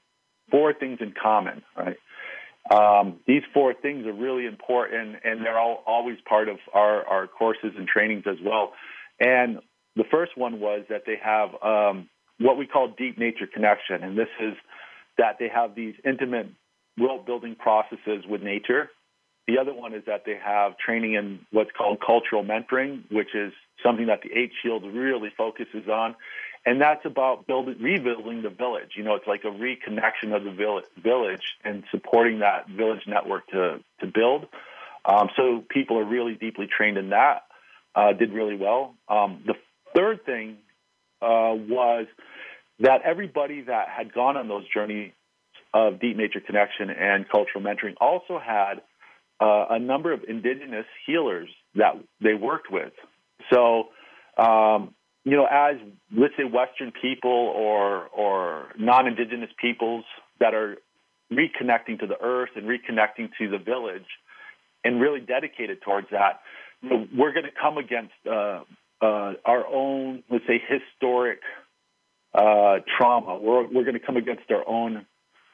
[0.50, 1.62] four things in common.
[1.76, 1.96] Right.
[2.70, 7.26] Um, these four things are really important, and they're all always part of our our
[7.26, 8.72] courses and trainings as well.
[9.18, 9.58] And
[9.96, 14.16] the first one was that they have um, what we call deep nature connection, and
[14.16, 14.54] this is
[15.18, 16.48] that they have these intimate
[16.98, 18.90] world building processes with nature.
[19.48, 23.52] The other one is that they have training in what's called cultural mentoring, which is
[23.84, 26.14] something that the 8 Shields really focuses on.
[26.64, 28.92] And that's about building, rebuilding the village.
[28.96, 33.80] You know, it's like a reconnection of the village and supporting that village network to,
[34.00, 34.46] to build.
[35.04, 37.42] Um, so people are really deeply trained in that,
[37.96, 38.94] uh, did really well.
[39.08, 39.54] Um, the
[39.94, 40.58] third thing
[41.20, 42.06] uh, was
[42.78, 45.12] that everybody that had gone on those journeys
[45.74, 48.82] of deep nature connection and cultural mentoring also had
[49.40, 52.92] uh, a number of indigenous healers that they worked with.
[53.52, 53.88] So,
[54.36, 54.94] um,
[55.24, 55.76] you know, as
[56.16, 60.04] let's say Western people or or non-indigenous peoples
[60.40, 60.78] that are
[61.32, 64.06] reconnecting to the earth and reconnecting to the village,
[64.84, 66.40] and really dedicated towards that,
[66.82, 68.60] we're going to come against uh,
[69.00, 71.40] uh, our own, let's say, historic
[72.34, 73.38] uh, trauma.
[73.38, 75.06] We're, we're going to come against our own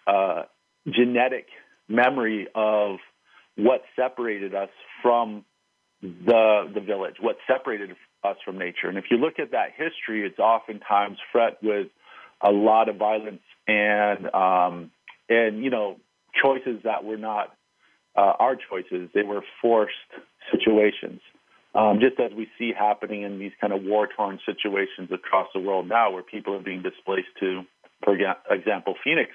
[0.06, 0.42] uh,
[0.86, 1.46] genetic
[1.88, 2.96] memory of
[3.56, 4.70] what separated us
[5.02, 5.44] from
[6.00, 7.90] the the village, what separated
[8.24, 8.88] us from nature.
[8.88, 11.88] And if you look at that history, it's oftentimes fraught with
[12.40, 14.90] a lot of violence and um,
[15.28, 15.96] and you know
[16.42, 17.54] choices that were not
[18.16, 19.92] uh, our choices; they were forced
[20.52, 21.20] situations
[21.74, 25.60] um, just as we see happening in these kind of war torn situations across the
[25.60, 27.62] world now, where people are being displaced to,
[28.02, 28.16] for
[28.50, 29.30] example, Phoenix.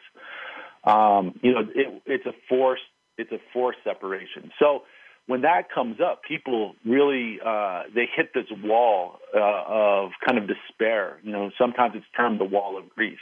[0.83, 2.81] Um, you know, it, it's a forced
[3.17, 4.51] it's a forced separation.
[4.59, 4.83] So
[5.27, 10.47] when that comes up, people really uh, they hit this wall uh, of kind of
[10.47, 11.19] despair.
[11.23, 13.19] You know, sometimes it's termed the wall of grief.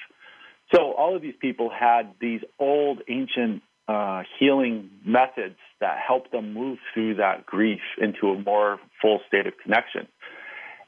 [0.74, 6.54] So all of these people had these old ancient uh, healing methods that helped them
[6.54, 10.08] move through that grief into a more full state of connection.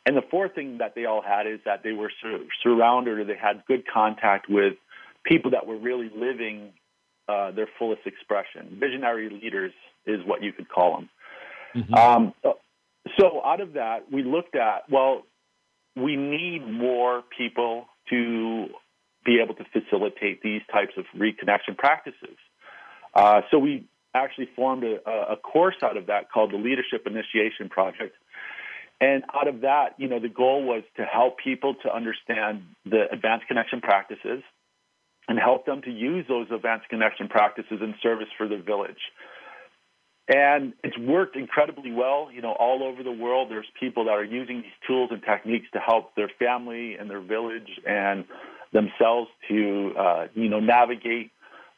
[0.06, 3.24] And the fourth thing that they all had is that they were sur- surrounded or
[3.24, 4.74] they had good contact with
[5.24, 6.74] people that were really living
[7.28, 8.78] uh, their fullest expression.
[8.80, 9.74] Visionary leaders
[10.06, 11.10] is what you could call them.
[11.76, 11.94] Mm-hmm.
[11.94, 12.34] Um,
[13.20, 15.24] so out of that, we looked at well,
[15.96, 18.68] we need more people to
[19.26, 22.38] be able to facilitate these types of reconnection practices.
[23.14, 24.98] Uh, so we actually formed a,
[25.32, 28.16] a course out of that called the Leadership Initiation Project.
[29.00, 33.06] And out of that, you know, the goal was to help people to understand the
[33.12, 34.44] advanced connection practices
[35.28, 39.00] and help them to use those advanced connection practices in service for their village.
[40.28, 42.30] And it's worked incredibly well.
[42.32, 45.68] You know, all over the world, there's people that are using these tools and techniques
[45.74, 48.26] to help their family and their village and
[48.72, 51.32] themselves to, uh, you know, navigate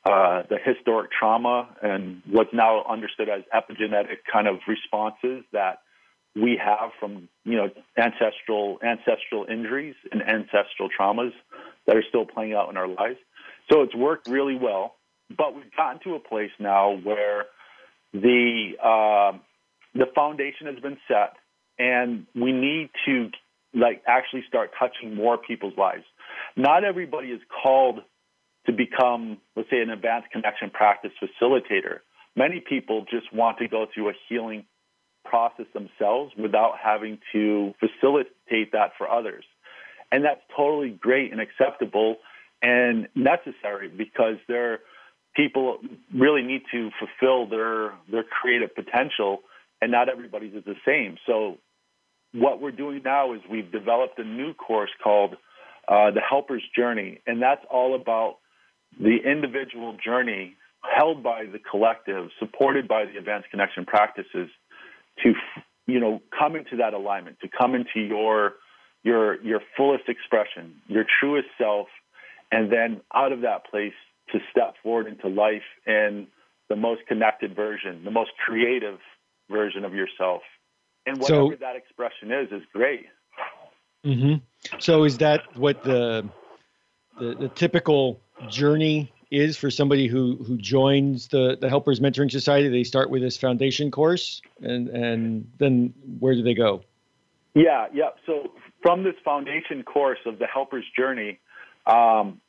[0.05, 5.79] uh, the historic trauma and what's now understood as epigenetic kind of responses that
[6.35, 11.31] we have from you know ancestral ancestral injuries and ancestral traumas
[11.87, 13.17] that are still playing out in our lives.
[13.71, 14.95] So it's worked really well,
[15.35, 17.45] but we've gotten to a place now where
[18.13, 19.37] the uh,
[19.93, 21.33] the foundation has been set,
[21.79, 23.29] and we need to
[23.73, 26.03] like actually start touching more people's lives.
[26.55, 27.99] Not everybody is called
[28.65, 31.99] to become, let's say, an advanced connection practice facilitator.
[32.35, 34.65] Many people just want to go through a healing
[35.23, 39.43] process themselves without having to facilitate that for others.
[40.11, 42.17] And that's totally great and acceptable
[42.61, 44.79] and necessary because there
[45.35, 45.79] people
[46.13, 49.39] really need to fulfill their their creative potential
[49.81, 51.17] and not everybody's is the same.
[51.25, 51.57] So
[52.33, 55.35] what we're doing now is we've developed a new course called
[55.87, 58.37] uh, the Helper's Journey, and that's all about
[58.99, 64.49] the individual journey held by the collective, supported by the advanced connection practices,
[65.23, 65.33] to
[65.87, 68.53] you know come into that alignment, to come into your
[69.03, 71.87] your your fullest expression, your truest self,
[72.51, 73.93] and then out of that place
[74.31, 76.27] to step forward into life in
[76.69, 78.99] the most connected version, the most creative
[79.49, 80.41] version of yourself.
[81.05, 83.05] And whatever so, that expression is, is great.
[84.03, 84.35] Mm-hmm.
[84.79, 86.27] So is that what the,
[87.19, 88.19] the, the typical
[88.49, 92.69] journey is for somebody who who joins the the Helpers Mentoring Society?
[92.69, 96.83] They start with this foundation course, and and then where do they go?
[97.53, 98.09] Yeah, yeah.
[98.25, 101.39] So from this foundation course of the Helper's Journey,
[101.85, 102.41] um,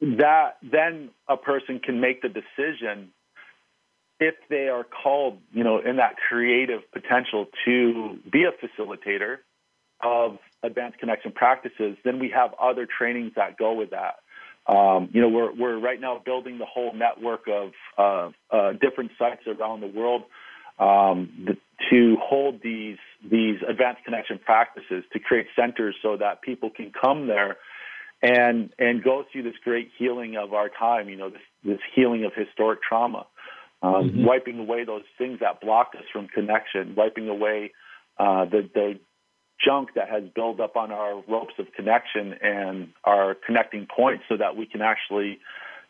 [0.00, 3.12] that then a person can make the decision
[4.18, 9.38] if they are called, you know, in that creative potential to be a facilitator
[10.02, 14.16] of advanced connection practices, then we have other trainings that go with that.
[14.66, 19.10] Um, you know, we're we're right now building the whole network of uh, uh, different
[19.18, 20.22] sites around the world
[20.78, 21.48] um,
[21.90, 27.26] to hold these these advanced connection practices to create centers so that people can come
[27.26, 27.56] there
[28.22, 31.08] and and go through this great healing of our time.
[31.08, 33.26] You know, this this healing of historic trauma,
[33.82, 34.24] um, mm-hmm.
[34.24, 37.72] wiping away those things that block us from connection, wiping away
[38.18, 38.98] uh, the the
[39.64, 44.36] junk that has built up on our ropes of connection and our connecting points, so
[44.36, 45.38] that we can actually,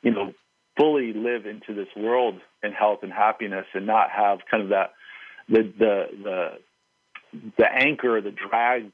[0.02, 0.32] you know,
[0.76, 4.92] fully live into this world in health and happiness, and not have kind of that
[5.48, 6.48] the the the
[7.58, 8.90] the anchor, the drag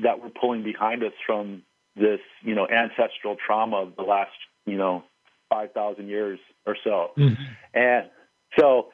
[0.00, 1.62] that we're pulling behind us from
[1.96, 4.30] this, you know, ancestral trauma of the last,
[4.66, 5.04] you know,
[5.50, 7.10] 5,000 years or so.
[7.16, 7.42] Mm-hmm.
[7.74, 8.10] And
[8.58, 8.88] so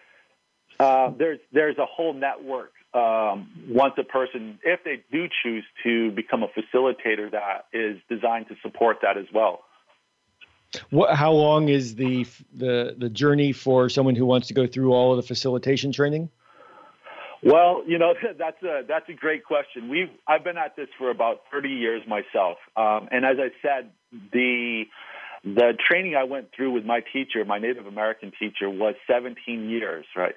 [0.80, 2.72] uh, there's there's a whole network.
[2.94, 8.48] Um, once a person, if they do choose to become a facilitator, that is designed
[8.48, 9.60] to support that as well.
[10.90, 11.14] What?
[11.14, 15.12] How long is the the the journey for someone who wants to go through all
[15.12, 16.30] of the facilitation training?
[17.42, 19.88] Well, you know that's a that's a great question.
[19.88, 23.90] We've I've been at this for about 30 years myself, um, and as I said,
[24.32, 24.84] the
[25.44, 30.04] the training I went through with my teacher, my Native American teacher, was 17 years,
[30.16, 30.34] right?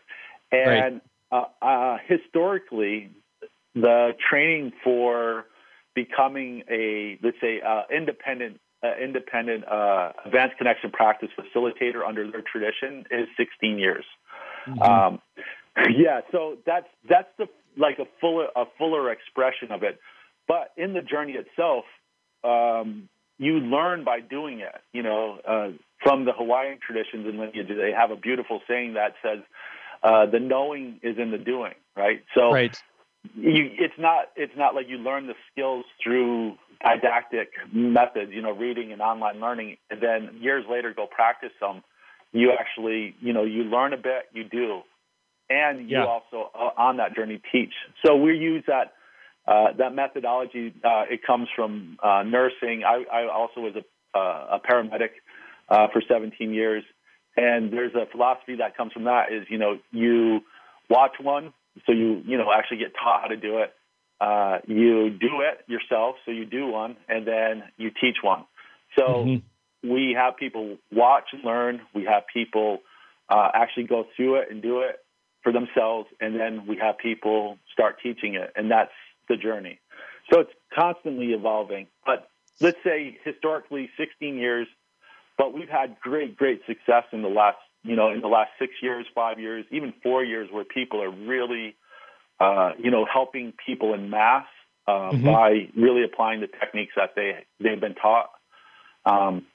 [0.51, 1.01] And right.
[1.31, 3.09] Uh, uh, historically,
[3.73, 5.45] the training for
[5.95, 12.41] becoming a let's say uh, independent uh, independent uh, advanced connection practice facilitator under their
[12.41, 14.03] tradition is 16 years.
[14.67, 14.81] Mm-hmm.
[14.81, 15.21] Um,
[15.95, 17.47] yeah, so that's that's the
[17.77, 19.99] like a fuller a fuller expression of it.
[20.47, 21.85] But in the journey itself,
[22.43, 23.07] um,
[23.37, 24.75] you learn by doing it.
[24.91, 25.69] You know, uh,
[26.03, 29.39] from the Hawaiian traditions and lineage, they have a beautiful saying that says,
[30.03, 32.23] uh, "The knowing is in the doing." Right.
[32.35, 32.77] So, right.
[33.35, 38.51] You, it's not it's not like you learn the skills through didactic methods, you know,
[38.51, 41.83] reading and online learning, and then years later go practice them.
[42.33, 44.81] You actually, you know, you learn a bit, you do,
[45.51, 46.05] and you yeah.
[46.05, 47.73] also uh, on that journey teach.
[48.05, 48.93] So we use that
[49.47, 50.73] uh, that methodology.
[50.83, 52.83] Uh, it comes from uh, nursing.
[52.85, 55.09] I, I, also was a, uh, a paramedic
[55.69, 56.83] uh, for 17 years,
[57.35, 59.31] and there's a philosophy that comes from that.
[59.31, 60.41] Is you know you
[60.89, 61.53] watch one,
[61.85, 63.73] so you you know actually get taught how to do it.
[64.67, 68.45] you do it yourself, so you do one, and then you teach one.
[68.97, 69.89] So mm-hmm.
[69.89, 71.81] we have people watch and learn.
[71.95, 72.79] We have people
[73.29, 74.99] actually go through it and do it
[75.43, 78.91] for themselves, and then we have people start teaching it, and that's
[79.27, 79.79] the journey.
[80.31, 81.87] So it's constantly evolving.
[82.05, 82.29] But
[82.59, 84.67] let's say historically 16 years,
[85.37, 88.73] but we've had great, great success in the last, you know, in the last six
[88.81, 91.75] years, five years, even four years, where people are really,
[92.39, 94.45] uh, you know, helping people in mass
[94.87, 95.25] uh, mm-hmm.
[95.25, 98.29] by really applying the techniques that they they've been taught.
[99.05, 99.47] Um,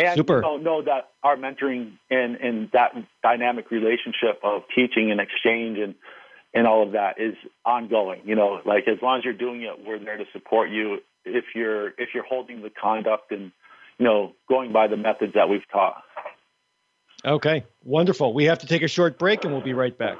[0.00, 0.36] and Super.
[0.36, 2.92] You know, know that our mentoring and, and that
[3.22, 5.94] dynamic relationship of teaching and exchange and
[6.52, 7.34] and all of that is
[7.64, 8.22] ongoing.
[8.24, 10.98] You know, like as long as you're doing it, we're there to support you.
[11.24, 13.52] If you're if you're holding the conduct and
[13.98, 16.02] you know going by the methods that we've taught.
[17.24, 18.32] Okay, wonderful.
[18.32, 20.16] We have to take a short break, and we'll be right back.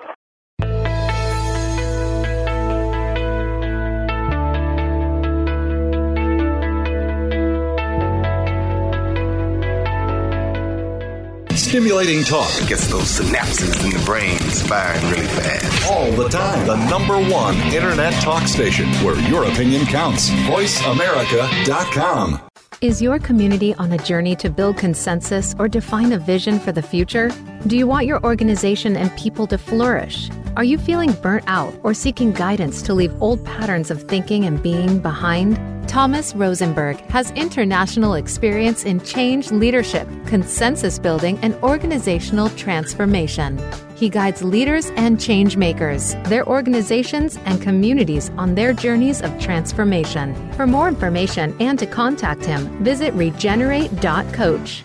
[11.70, 12.50] Stimulating talk.
[12.60, 15.88] It gets those synapses in the brain firing really fast.
[15.88, 16.66] All the time.
[16.66, 20.30] The number one internet talk station where your opinion counts.
[20.30, 22.40] VoiceAmerica.com.
[22.80, 26.82] Is your community on a journey to build consensus or define a vision for the
[26.82, 27.30] future?
[27.68, 30.28] Do you want your organization and people to flourish?
[30.56, 34.60] Are you feeling burnt out or seeking guidance to leave old patterns of thinking and
[34.60, 35.58] being behind?
[35.88, 43.60] Thomas Rosenberg has international experience in change leadership, consensus building, and organizational transformation.
[43.94, 50.34] He guides leaders and change makers, their organizations, and communities on their journeys of transformation.
[50.52, 54.84] For more information and to contact him, visit regenerate.coach.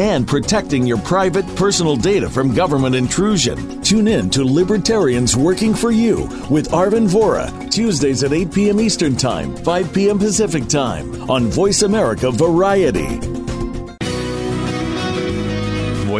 [0.00, 3.82] and protecting your private personal data from government intrusion.
[3.82, 8.80] Tune in to Libertarians Working for You with Arvin Vohra, Tuesdays at 8 p.m.
[8.80, 10.18] Eastern Time, 5 p.m.
[10.18, 13.39] Pacific Time on Voice America Variety.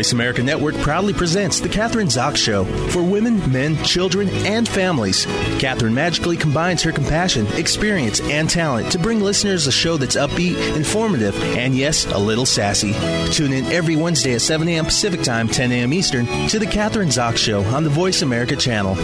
[0.00, 5.26] Voice America Network proudly presents The Kathryn Zox Show for women, men, children, and families.
[5.60, 10.74] Kathryn magically combines her compassion, experience, and talent to bring listeners a show that's upbeat,
[10.74, 12.94] informative, and yes, a little sassy.
[13.30, 14.86] Tune in every Wednesday at 7 a.m.
[14.86, 15.92] Pacific Time, 10 a.m.
[15.92, 18.96] Eastern to The Kathryn Zox Show on the Voice America channel.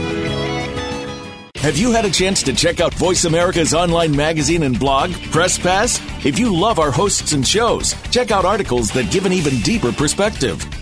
[1.66, 5.58] Have you had a chance to check out Voice America's online magazine and blog, Press
[5.58, 6.00] Pass?
[6.24, 9.90] If you love our hosts and shows, check out articles that give an even deeper
[9.90, 10.64] perspective,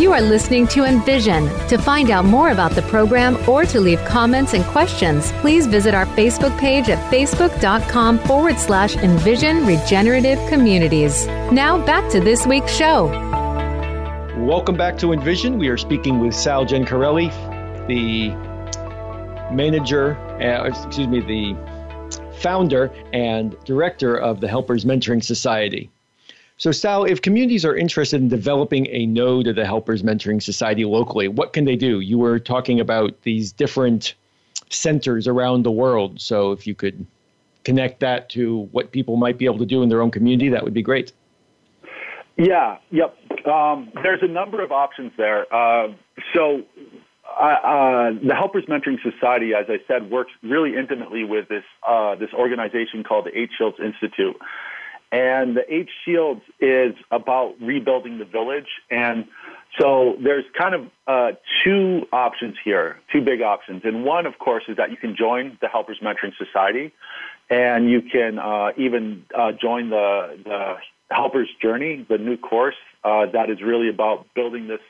[0.00, 1.46] You are listening to Envision.
[1.68, 5.92] To find out more about the program or to leave comments and questions, please visit
[5.92, 11.26] our Facebook page at facebook.com forward slash Envision Regenerative Communities.
[11.52, 13.08] Now back to this week's show.
[14.38, 15.58] Welcome back to Envision.
[15.58, 17.28] We are speaking with Sal Gencarelli,
[17.86, 18.30] the
[19.54, 21.54] manager, uh, excuse me, the
[22.40, 25.90] founder and director of the Helpers Mentoring Society.
[26.60, 30.84] So, Sal, if communities are interested in developing a node of the Helpers Mentoring Society
[30.84, 32.00] locally, what can they do?
[32.00, 34.14] You were talking about these different
[34.68, 36.20] centers around the world.
[36.20, 37.06] So, if you could
[37.64, 40.62] connect that to what people might be able to do in their own community, that
[40.62, 41.12] would be great.
[42.36, 43.16] Yeah, yep.
[43.46, 45.46] Um, there's a number of options there.
[45.50, 45.94] Uh,
[46.34, 46.62] so,
[47.40, 52.34] uh, the Helpers Mentoring Society, as I said, works really intimately with this uh, this
[52.34, 54.36] organization called the 8 Shields Institute.
[55.12, 58.68] And the 8 Shields is about rebuilding the village.
[58.90, 59.26] And
[59.78, 61.32] so there's kind of uh,
[61.64, 63.82] two options here, two big options.
[63.84, 66.92] And one, of course, is that you can join the Helpers Mentoring Society,
[67.48, 70.76] and you can uh, even uh, join the, the
[71.10, 74.80] Helpers Journey, the new course uh, that is really about building this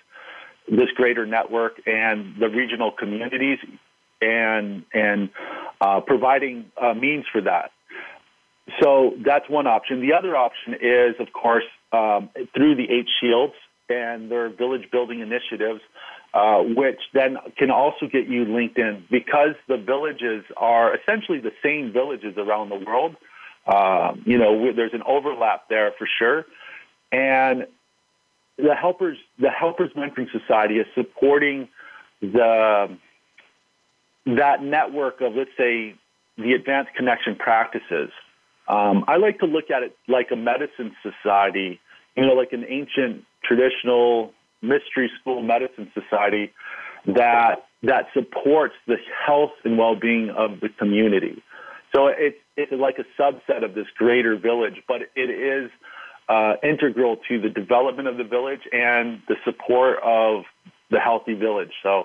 [0.68, 3.58] this greater network and the regional communities,
[4.20, 5.30] and and
[5.80, 7.72] uh, providing uh, means for that.
[8.80, 10.00] So that's one option.
[10.00, 13.54] The other option is, of course, um, through the 8 Shields
[13.88, 15.80] and their village building initiatives,
[16.32, 21.52] uh, which then can also get you linked in because the villages are essentially the
[21.62, 23.16] same villages around the world.
[23.66, 26.46] Uh, you know, there's an overlap there for sure,
[27.12, 27.66] and
[28.56, 31.68] the helpers, the Helpers Mentoring Society, is supporting
[32.20, 32.96] the
[34.26, 35.94] that network of, let's say,
[36.36, 38.10] the advanced connection practices
[38.70, 41.80] um, I like to look at it like a medicine society,
[42.16, 46.52] you know, like an ancient traditional mystery school medicine society
[47.06, 48.96] that that supports the
[49.26, 51.42] health and well-being of the community.
[51.94, 55.70] So it's it's like a subset of this greater village, but it is
[56.28, 60.44] uh, integral to the development of the village and the support of
[60.90, 61.72] the healthy village.
[61.82, 62.04] So,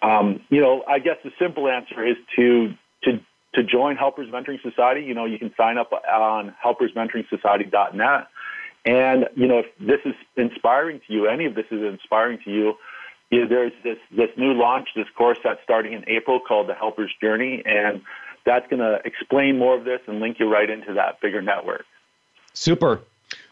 [0.00, 2.72] um, you know, I guess the simple answer is to
[3.04, 3.20] to
[3.54, 8.28] to join Helpers Mentoring Society, you know, you can sign up on helpersmentoringsociety.net.
[8.84, 12.50] And, you know, if this is inspiring to you, any of this is inspiring to
[12.50, 12.74] you,
[13.30, 16.74] you know, there's this, this new launch, this course that's starting in April called the
[16.74, 17.62] Helpers Journey.
[17.66, 18.02] And
[18.44, 21.84] that's going to explain more of this and link you right into that bigger network.
[22.54, 23.00] Super.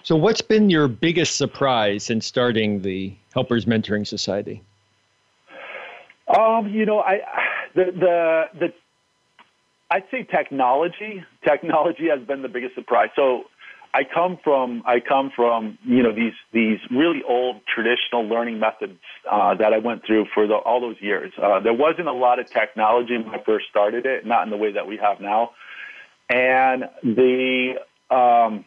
[0.02, 4.62] So, what's been your biggest surprise in starting the Helpers Mentoring Society?
[6.28, 7.20] Um, you know, I
[7.74, 8.72] the the the
[9.90, 11.24] I'd say technology.
[11.44, 13.10] Technology has been the biggest surprise.
[13.16, 13.44] So,
[13.94, 18.98] I come from I come from you know these these really old traditional learning methods
[19.30, 21.32] uh, that I went through for the, all those years.
[21.42, 24.58] Uh, there wasn't a lot of technology when I first started it, not in the
[24.58, 25.52] way that we have now,
[26.28, 27.76] and the
[28.10, 28.66] um,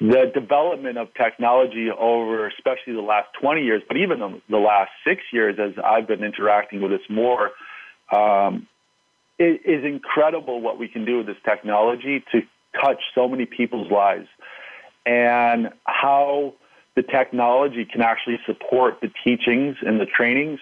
[0.00, 4.90] the development of technology over especially the last 20 years, but even the, the last
[5.06, 7.50] six years as I've been interacting with this more,
[8.12, 8.66] um,
[9.38, 12.42] it is incredible what we can do with this technology to
[12.80, 14.28] touch so many people's lives
[15.06, 16.54] and how
[16.96, 20.58] the technology can actually support the teachings and the trainings.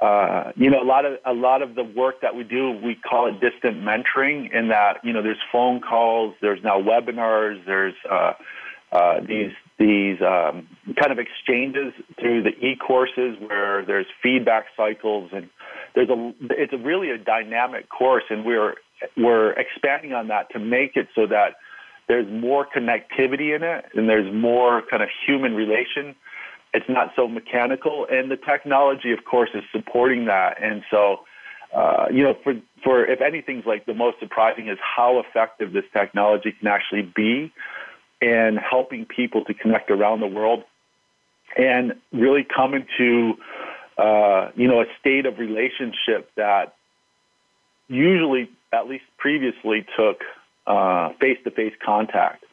[0.00, 2.94] Uh, you know, a lot of a lot of the work that we do, we
[2.94, 4.52] call it distant mentoring.
[4.52, 8.32] In that, you know, there's phone calls, there's now webinars, there's uh,
[8.92, 15.48] uh, these these um, kind of exchanges through the e-courses where there's feedback cycles and
[15.94, 18.74] there's a it's a really a dynamic course and we're
[19.16, 21.56] we're expanding on that to make it so that
[22.08, 26.14] there's more connectivity in it and there's more kind of human relation.
[26.74, 30.62] It's not so mechanical and the technology of course is supporting that.
[30.62, 31.20] And so
[31.74, 35.84] uh, you know for for if anything's like the most surprising is how effective this
[35.92, 37.52] technology can actually be
[38.20, 40.62] in helping people to connect around the world
[41.56, 43.34] and really come into
[43.98, 46.74] uh, you know a state of relationship that
[47.88, 50.20] usually at least previously took
[51.20, 52.44] face to face contact.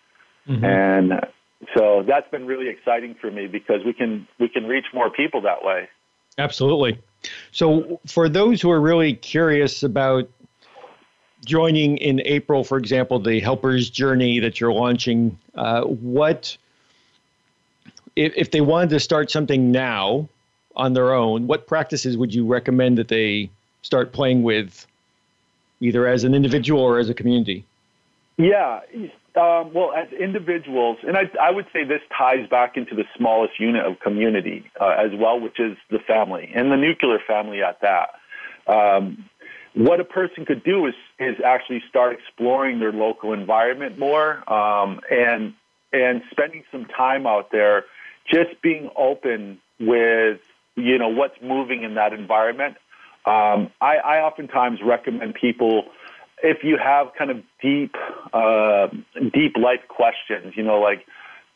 [0.47, 0.65] Mm-hmm.
[0.65, 1.27] and
[1.75, 5.41] so that's been really exciting for me because we can we can reach more people
[5.41, 5.89] that way.
[6.37, 6.99] Absolutely.
[7.51, 10.29] So for those who are really curious about
[11.45, 16.57] joining in April, for example, the Helpers Journey that you're launching, uh, what
[18.15, 20.29] if, if they wanted to start something now
[20.76, 23.49] on their own, what practices would you recommend that they
[23.82, 24.86] start playing with,
[25.80, 27.65] either as an individual or as a community?
[28.38, 28.82] Yeah,
[29.36, 33.59] um, well, as individuals, and I, I, would say this ties back into the smallest
[33.59, 37.82] unit of community uh, as well, which is the family and the nuclear family at
[37.82, 38.11] that.
[38.67, 39.30] Um,
[39.74, 44.99] what a person could do is is actually start exploring their local environment more um,
[45.11, 45.53] and
[45.93, 47.86] and spending some time out there,
[48.26, 50.39] just being open with
[50.80, 52.75] you know what's moving in that environment.
[53.25, 55.84] Um, I, I oftentimes recommend people
[56.41, 57.95] if you have kind of deep
[58.34, 58.88] uh,
[59.34, 61.05] deep life questions, you know, like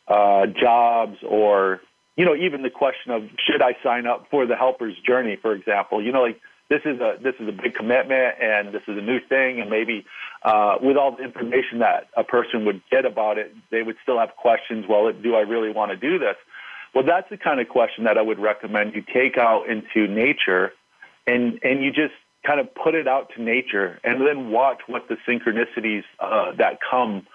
[0.08, 1.80] uh, jobs or
[2.16, 5.54] you know even the question of should I sign up for the helper's journey, for
[5.54, 8.96] example, you know, like this is a this is a big commitment and this is
[8.96, 10.04] a new thing and maybe
[10.42, 14.18] uh, with all the information that a person would get about it they would still
[14.18, 16.36] have questions well do i really want to do this
[16.94, 20.72] well that's the kind of question that i would recommend you take out into nature
[21.26, 22.14] and and you just
[22.46, 26.78] kind of put it out to nature and then watch what the synchronicities uh, that
[26.88, 27.26] come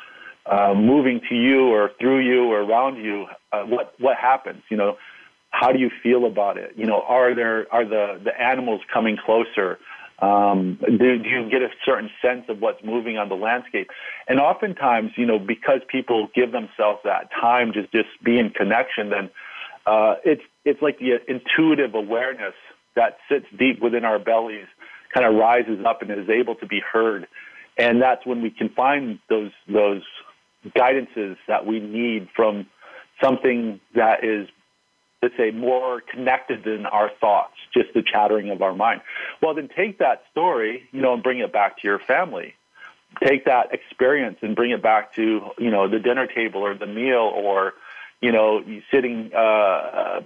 [0.45, 4.78] uh, moving to you or through you or around you uh, what what happens you
[4.78, 4.97] know
[5.51, 6.74] how do you feel about it?
[6.76, 9.80] You know, are there are the the animals coming closer?
[10.20, 13.89] Um, do, do you get a certain sense of what's moving on the landscape?
[14.28, 19.10] And oftentimes, you know, because people give themselves that time to just be in connection,
[19.10, 19.30] then
[19.86, 22.53] uh, it's it's like the intuitive awareness
[22.95, 24.67] that sits deep within our bellies,
[25.13, 27.27] kind of rises up and is able to be heard,
[27.77, 30.03] and that's when we can find those those
[30.75, 32.67] guidances that we need from
[33.21, 34.47] something that is
[35.21, 39.01] let's say, more connected than our thoughts, just the chattering of our mind.
[39.41, 42.53] Well, then take that story, you know, and bring it back to your family.
[43.25, 46.86] Take that experience and bring it back to, you know, the dinner table or the
[46.86, 47.73] meal or,
[48.22, 48.61] you know,
[48.91, 50.22] sitting uh,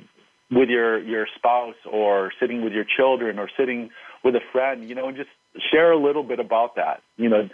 [0.52, 3.90] with your, your spouse or sitting with your children or sitting
[4.24, 5.30] with a friend, you know, and just
[5.72, 7.50] share a little bit about that, you know,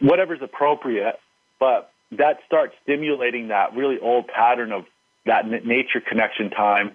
[0.00, 1.16] whatever's appropriate,
[1.58, 4.84] but that starts stimulating that really old pattern of
[5.26, 6.92] that nature connection time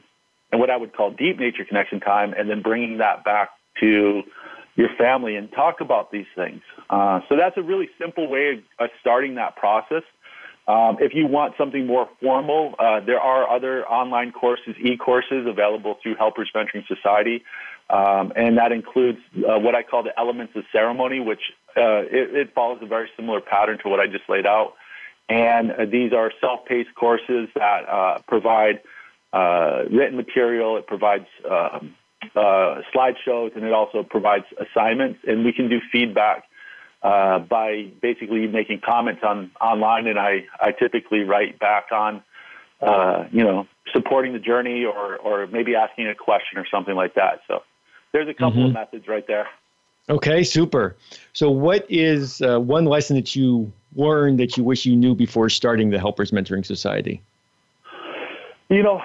[0.51, 3.49] and what I would call deep nature connection time, and then bringing that back
[3.79, 4.23] to
[4.75, 6.61] your family and talk about these things.
[6.89, 10.03] Uh, so that's a really simple way of starting that process.
[10.69, 15.97] Um, if you want something more formal, uh, there are other online courses, e-courses available
[16.03, 17.43] through Helpers Mentoring Society,
[17.89, 21.41] um, and that includes uh, what I call the elements of ceremony, which
[21.75, 24.75] uh, it, it, follows a very similar pattern to what I just laid out.
[25.27, 28.81] And uh, these are self-paced courses that uh, provide
[29.33, 30.77] uh, written material.
[30.77, 31.95] It provides um,
[32.35, 35.21] slideshows, and it also provides assignments.
[35.27, 36.43] And we can do feedback
[37.01, 40.07] uh, by basically making comments on online.
[40.07, 42.23] And I, I typically write back on
[42.81, 47.13] uh, you know, supporting the journey or, or maybe asking a question or something like
[47.15, 47.41] that.
[47.47, 47.63] So
[48.11, 48.67] there's a couple mm-hmm.
[48.67, 49.47] of methods right there.
[50.09, 50.95] Okay, super.
[51.33, 55.49] So, what is uh, one lesson that you learned that you wish you knew before
[55.49, 57.21] starting the Helpers Mentoring Society?
[58.69, 59.01] You know,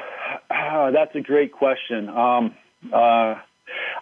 [0.51, 2.09] uh, that's a great question.
[2.09, 2.55] Um,
[2.91, 3.35] uh,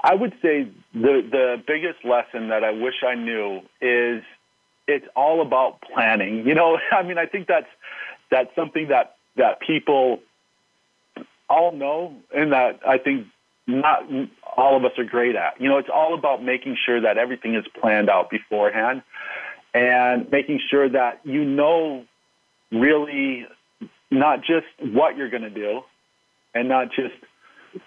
[0.05, 4.23] I would say the the biggest lesson that I wish I knew is
[4.87, 6.47] it's all about planning.
[6.47, 7.69] You know, I mean, I think that's
[8.31, 10.21] that's something that that people
[11.49, 13.27] all know, and that I think
[13.67, 14.05] not
[14.57, 15.61] all of us are great at.
[15.61, 19.03] You know, it's all about making sure that everything is planned out beforehand,
[19.75, 22.05] and making sure that you know
[22.71, 23.47] really
[24.11, 25.81] not just what you're going to do,
[26.55, 27.15] and not just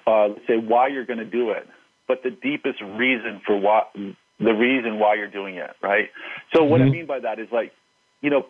[0.08, 1.68] uh, say why you're going to do it,
[2.08, 3.92] but the deepest reason for what
[4.40, 6.10] the reason why you're doing it, right?
[6.54, 6.70] So mm-hmm.
[6.70, 6.92] what I mm-hmm.
[6.92, 7.72] mean by that is like,
[8.22, 8.46] you know,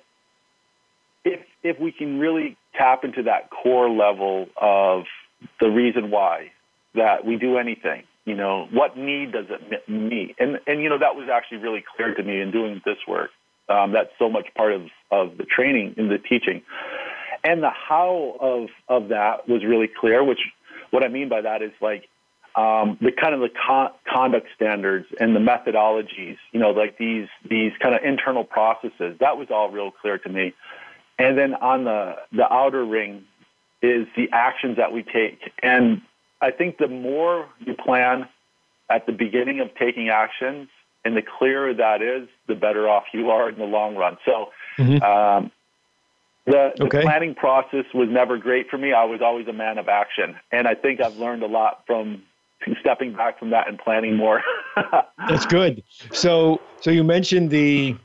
[1.23, 5.03] if if we can really tap into that core level of
[5.59, 6.51] the reason why
[6.93, 10.35] that we do anything, you know, what need does it meet?
[10.39, 13.31] And and you know that was actually really clear to me in doing this work.
[13.67, 16.61] Um, that's so much part of of the training in the teaching,
[17.43, 20.23] and the how of of that was really clear.
[20.23, 20.39] Which
[20.91, 22.07] what I mean by that is like
[22.55, 27.27] um, the kind of the con- conduct standards and the methodologies, you know, like these
[27.49, 29.17] these kind of internal processes.
[29.19, 30.53] That was all real clear to me.
[31.19, 33.25] And then on the the outer ring
[33.81, 35.51] is the actions that we take.
[35.61, 36.01] And
[36.41, 38.29] I think the more you plan
[38.89, 40.69] at the beginning of taking actions,
[41.03, 44.17] and the clearer that is, the better off you are in the long run.
[44.25, 44.51] So.
[44.77, 45.03] Mm-hmm.
[45.03, 45.51] Um,
[46.47, 47.01] the, the okay.
[47.01, 48.93] planning process was never great for me.
[48.93, 52.21] I was always a man of action, and I think I've learned a lot from
[52.79, 54.41] stepping back from that and planning more.
[55.29, 55.83] That's good.
[56.11, 57.95] So, so you mentioned the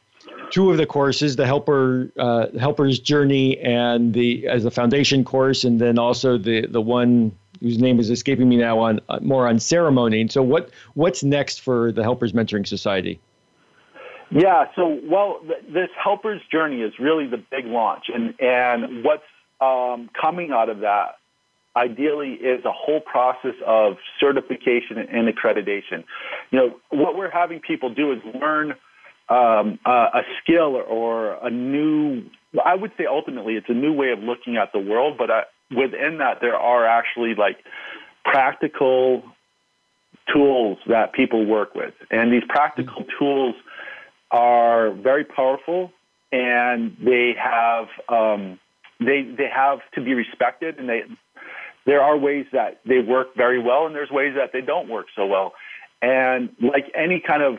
[0.50, 5.64] two of the courses, the helper uh, helper's journey and the as a foundation course,
[5.64, 9.46] and then also the the one whose name is escaping me now on uh, more
[9.46, 10.20] on ceremony.
[10.20, 13.20] And so, what what's next for the Helpers Mentoring Society?
[14.30, 19.22] Yeah, so well, th- this helper's journey is really the big launch, and and what's
[19.60, 21.16] um, coming out of that
[21.76, 26.04] ideally is a whole process of certification and accreditation.
[26.50, 28.74] You know, what we're having people do is learn
[29.28, 32.24] um, uh, a skill or a new,
[32.64, 35.42] I would say ultimately it's a new way of looking at the world, but uh,
[35.70, 37.58] within that there are actually like
[38.24, 39.22] practical
[40.32, 41.94] tools that people work with.
[42.10, 43.54] And these practical tools
[44.32, 45.92] are very powerful
[46.32, 48.58] and they have, um,
[48.98, 51.02] they, they have to be respected and they,
[51.90, 55.06] there are ways that they work very well and there's ways that they don't work
[55.16, 55.54] so well.
[56.00, 57.58] And like any kind of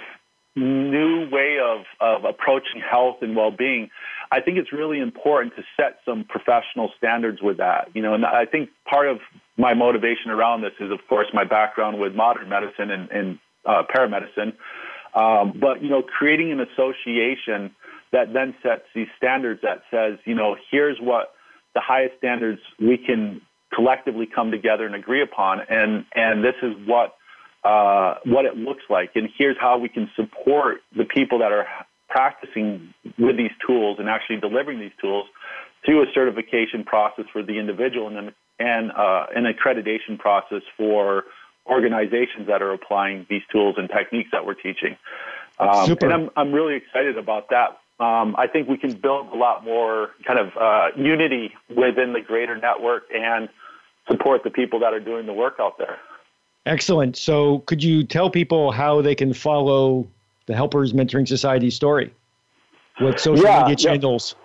[0.55, 3.89] new way of, of approaching health and well-being,
[4.31, 7.89] I think it's really important to set some professional standards with that.
[7.93, 9.19] You know, and I think part of
[9.57, 13.83] my motivation around this is, of course, my background with modern medicine and, and uh,
[13.93, 14.53] paramedicine.
[15.13, 17.75] Um, but you know, creating an association
[18.13, 21.33] that then sets these standards that says, you know, here's what
[21.75, 23.41] the highest standards we can
[23.73, 27.15] collectively come together and agree upon, and and this is what
[27.63, 31.67] uh, what it looks like, and here's how we can support the people that are
[32.09, 35.25] practicing with these tools and actually delivering these tools
[35.85, 41.23] through a certification process for the individual and then and uh, an accreditation process for
[41.65, 44.97] organizations that are applying these tools and techniques that we're teaching.
[45.59, 47.79] Um, and I'm I'm really excited about that.
[48.03, 52.21] Um, I think we can build a lot more kind of uh, unity within the
[52.21, 53.47] greater network and
[54.09, 55.97] support the people that are doing the work out there.
[56.65, 57.17] Excellent.
[57.17, 60.07] So, could you tell people how they can follow
[60.45, 62.13] the Helpers Mentoring Society story?
[62.99, 64.35] What social yeah, media channels?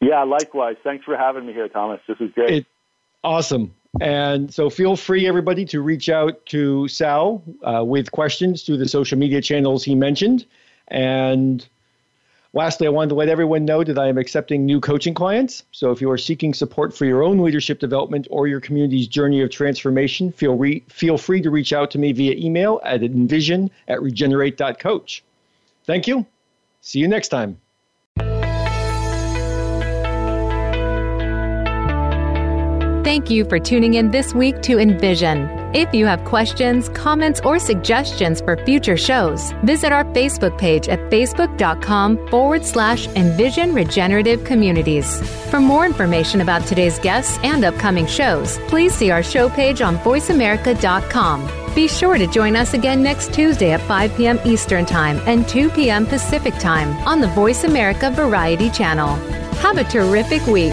[0.00, 0.76] Yeah, likewise.
[0.84, 2.00] Thanks for having me here, Thomas.
[2.06, 2.50] This is great.
[2.50, 2.66] It,
[3.24, 3.74] awesome.
[4.00, 8.88] And so feel free, everybody, to reach out to Sal uh, with questions through the
[8.88, 10.46] social media channels he mentioned.
[10.88, 11.66] And
[12.56, 15.62] lastly, I wanted to let everyone know that I am accepting new coaching clients.
[15.72, 19.42] So if you are seeking support for your own leadership development or your community's journey
[19.42, 23.70] of transformation, feel, re- feel free to reach out to me via email at envision
[23.86, 25.22] at regenerate.coach.
[25.84, 26.26] Thank you.
[26.80, 27.60] See you next time.
[33.04, 35.65] Thank you for tuning in this week to Envision.
[35.76, 40.98] If you have questions, comments, or suggestions for future shows, visit our Facebook page at
[41.10, 45.20] facebook.com forward slash Envision Regenerative Communities.
[45.50, 49.98] For more information about today's guests and upcoming shows, please see our show page on
[49.98, 51.74] voiceamerica.com.
[51.74, 54.40] Be sure to join us again next Tuesday at 5 p.m.
[54.46, 56.06] Eastern Time and 2 p.m.
[56.06, 59.14] Pacific Time on the Voice America Variety Channel.
[59.56, 60.72] Have a terrific week.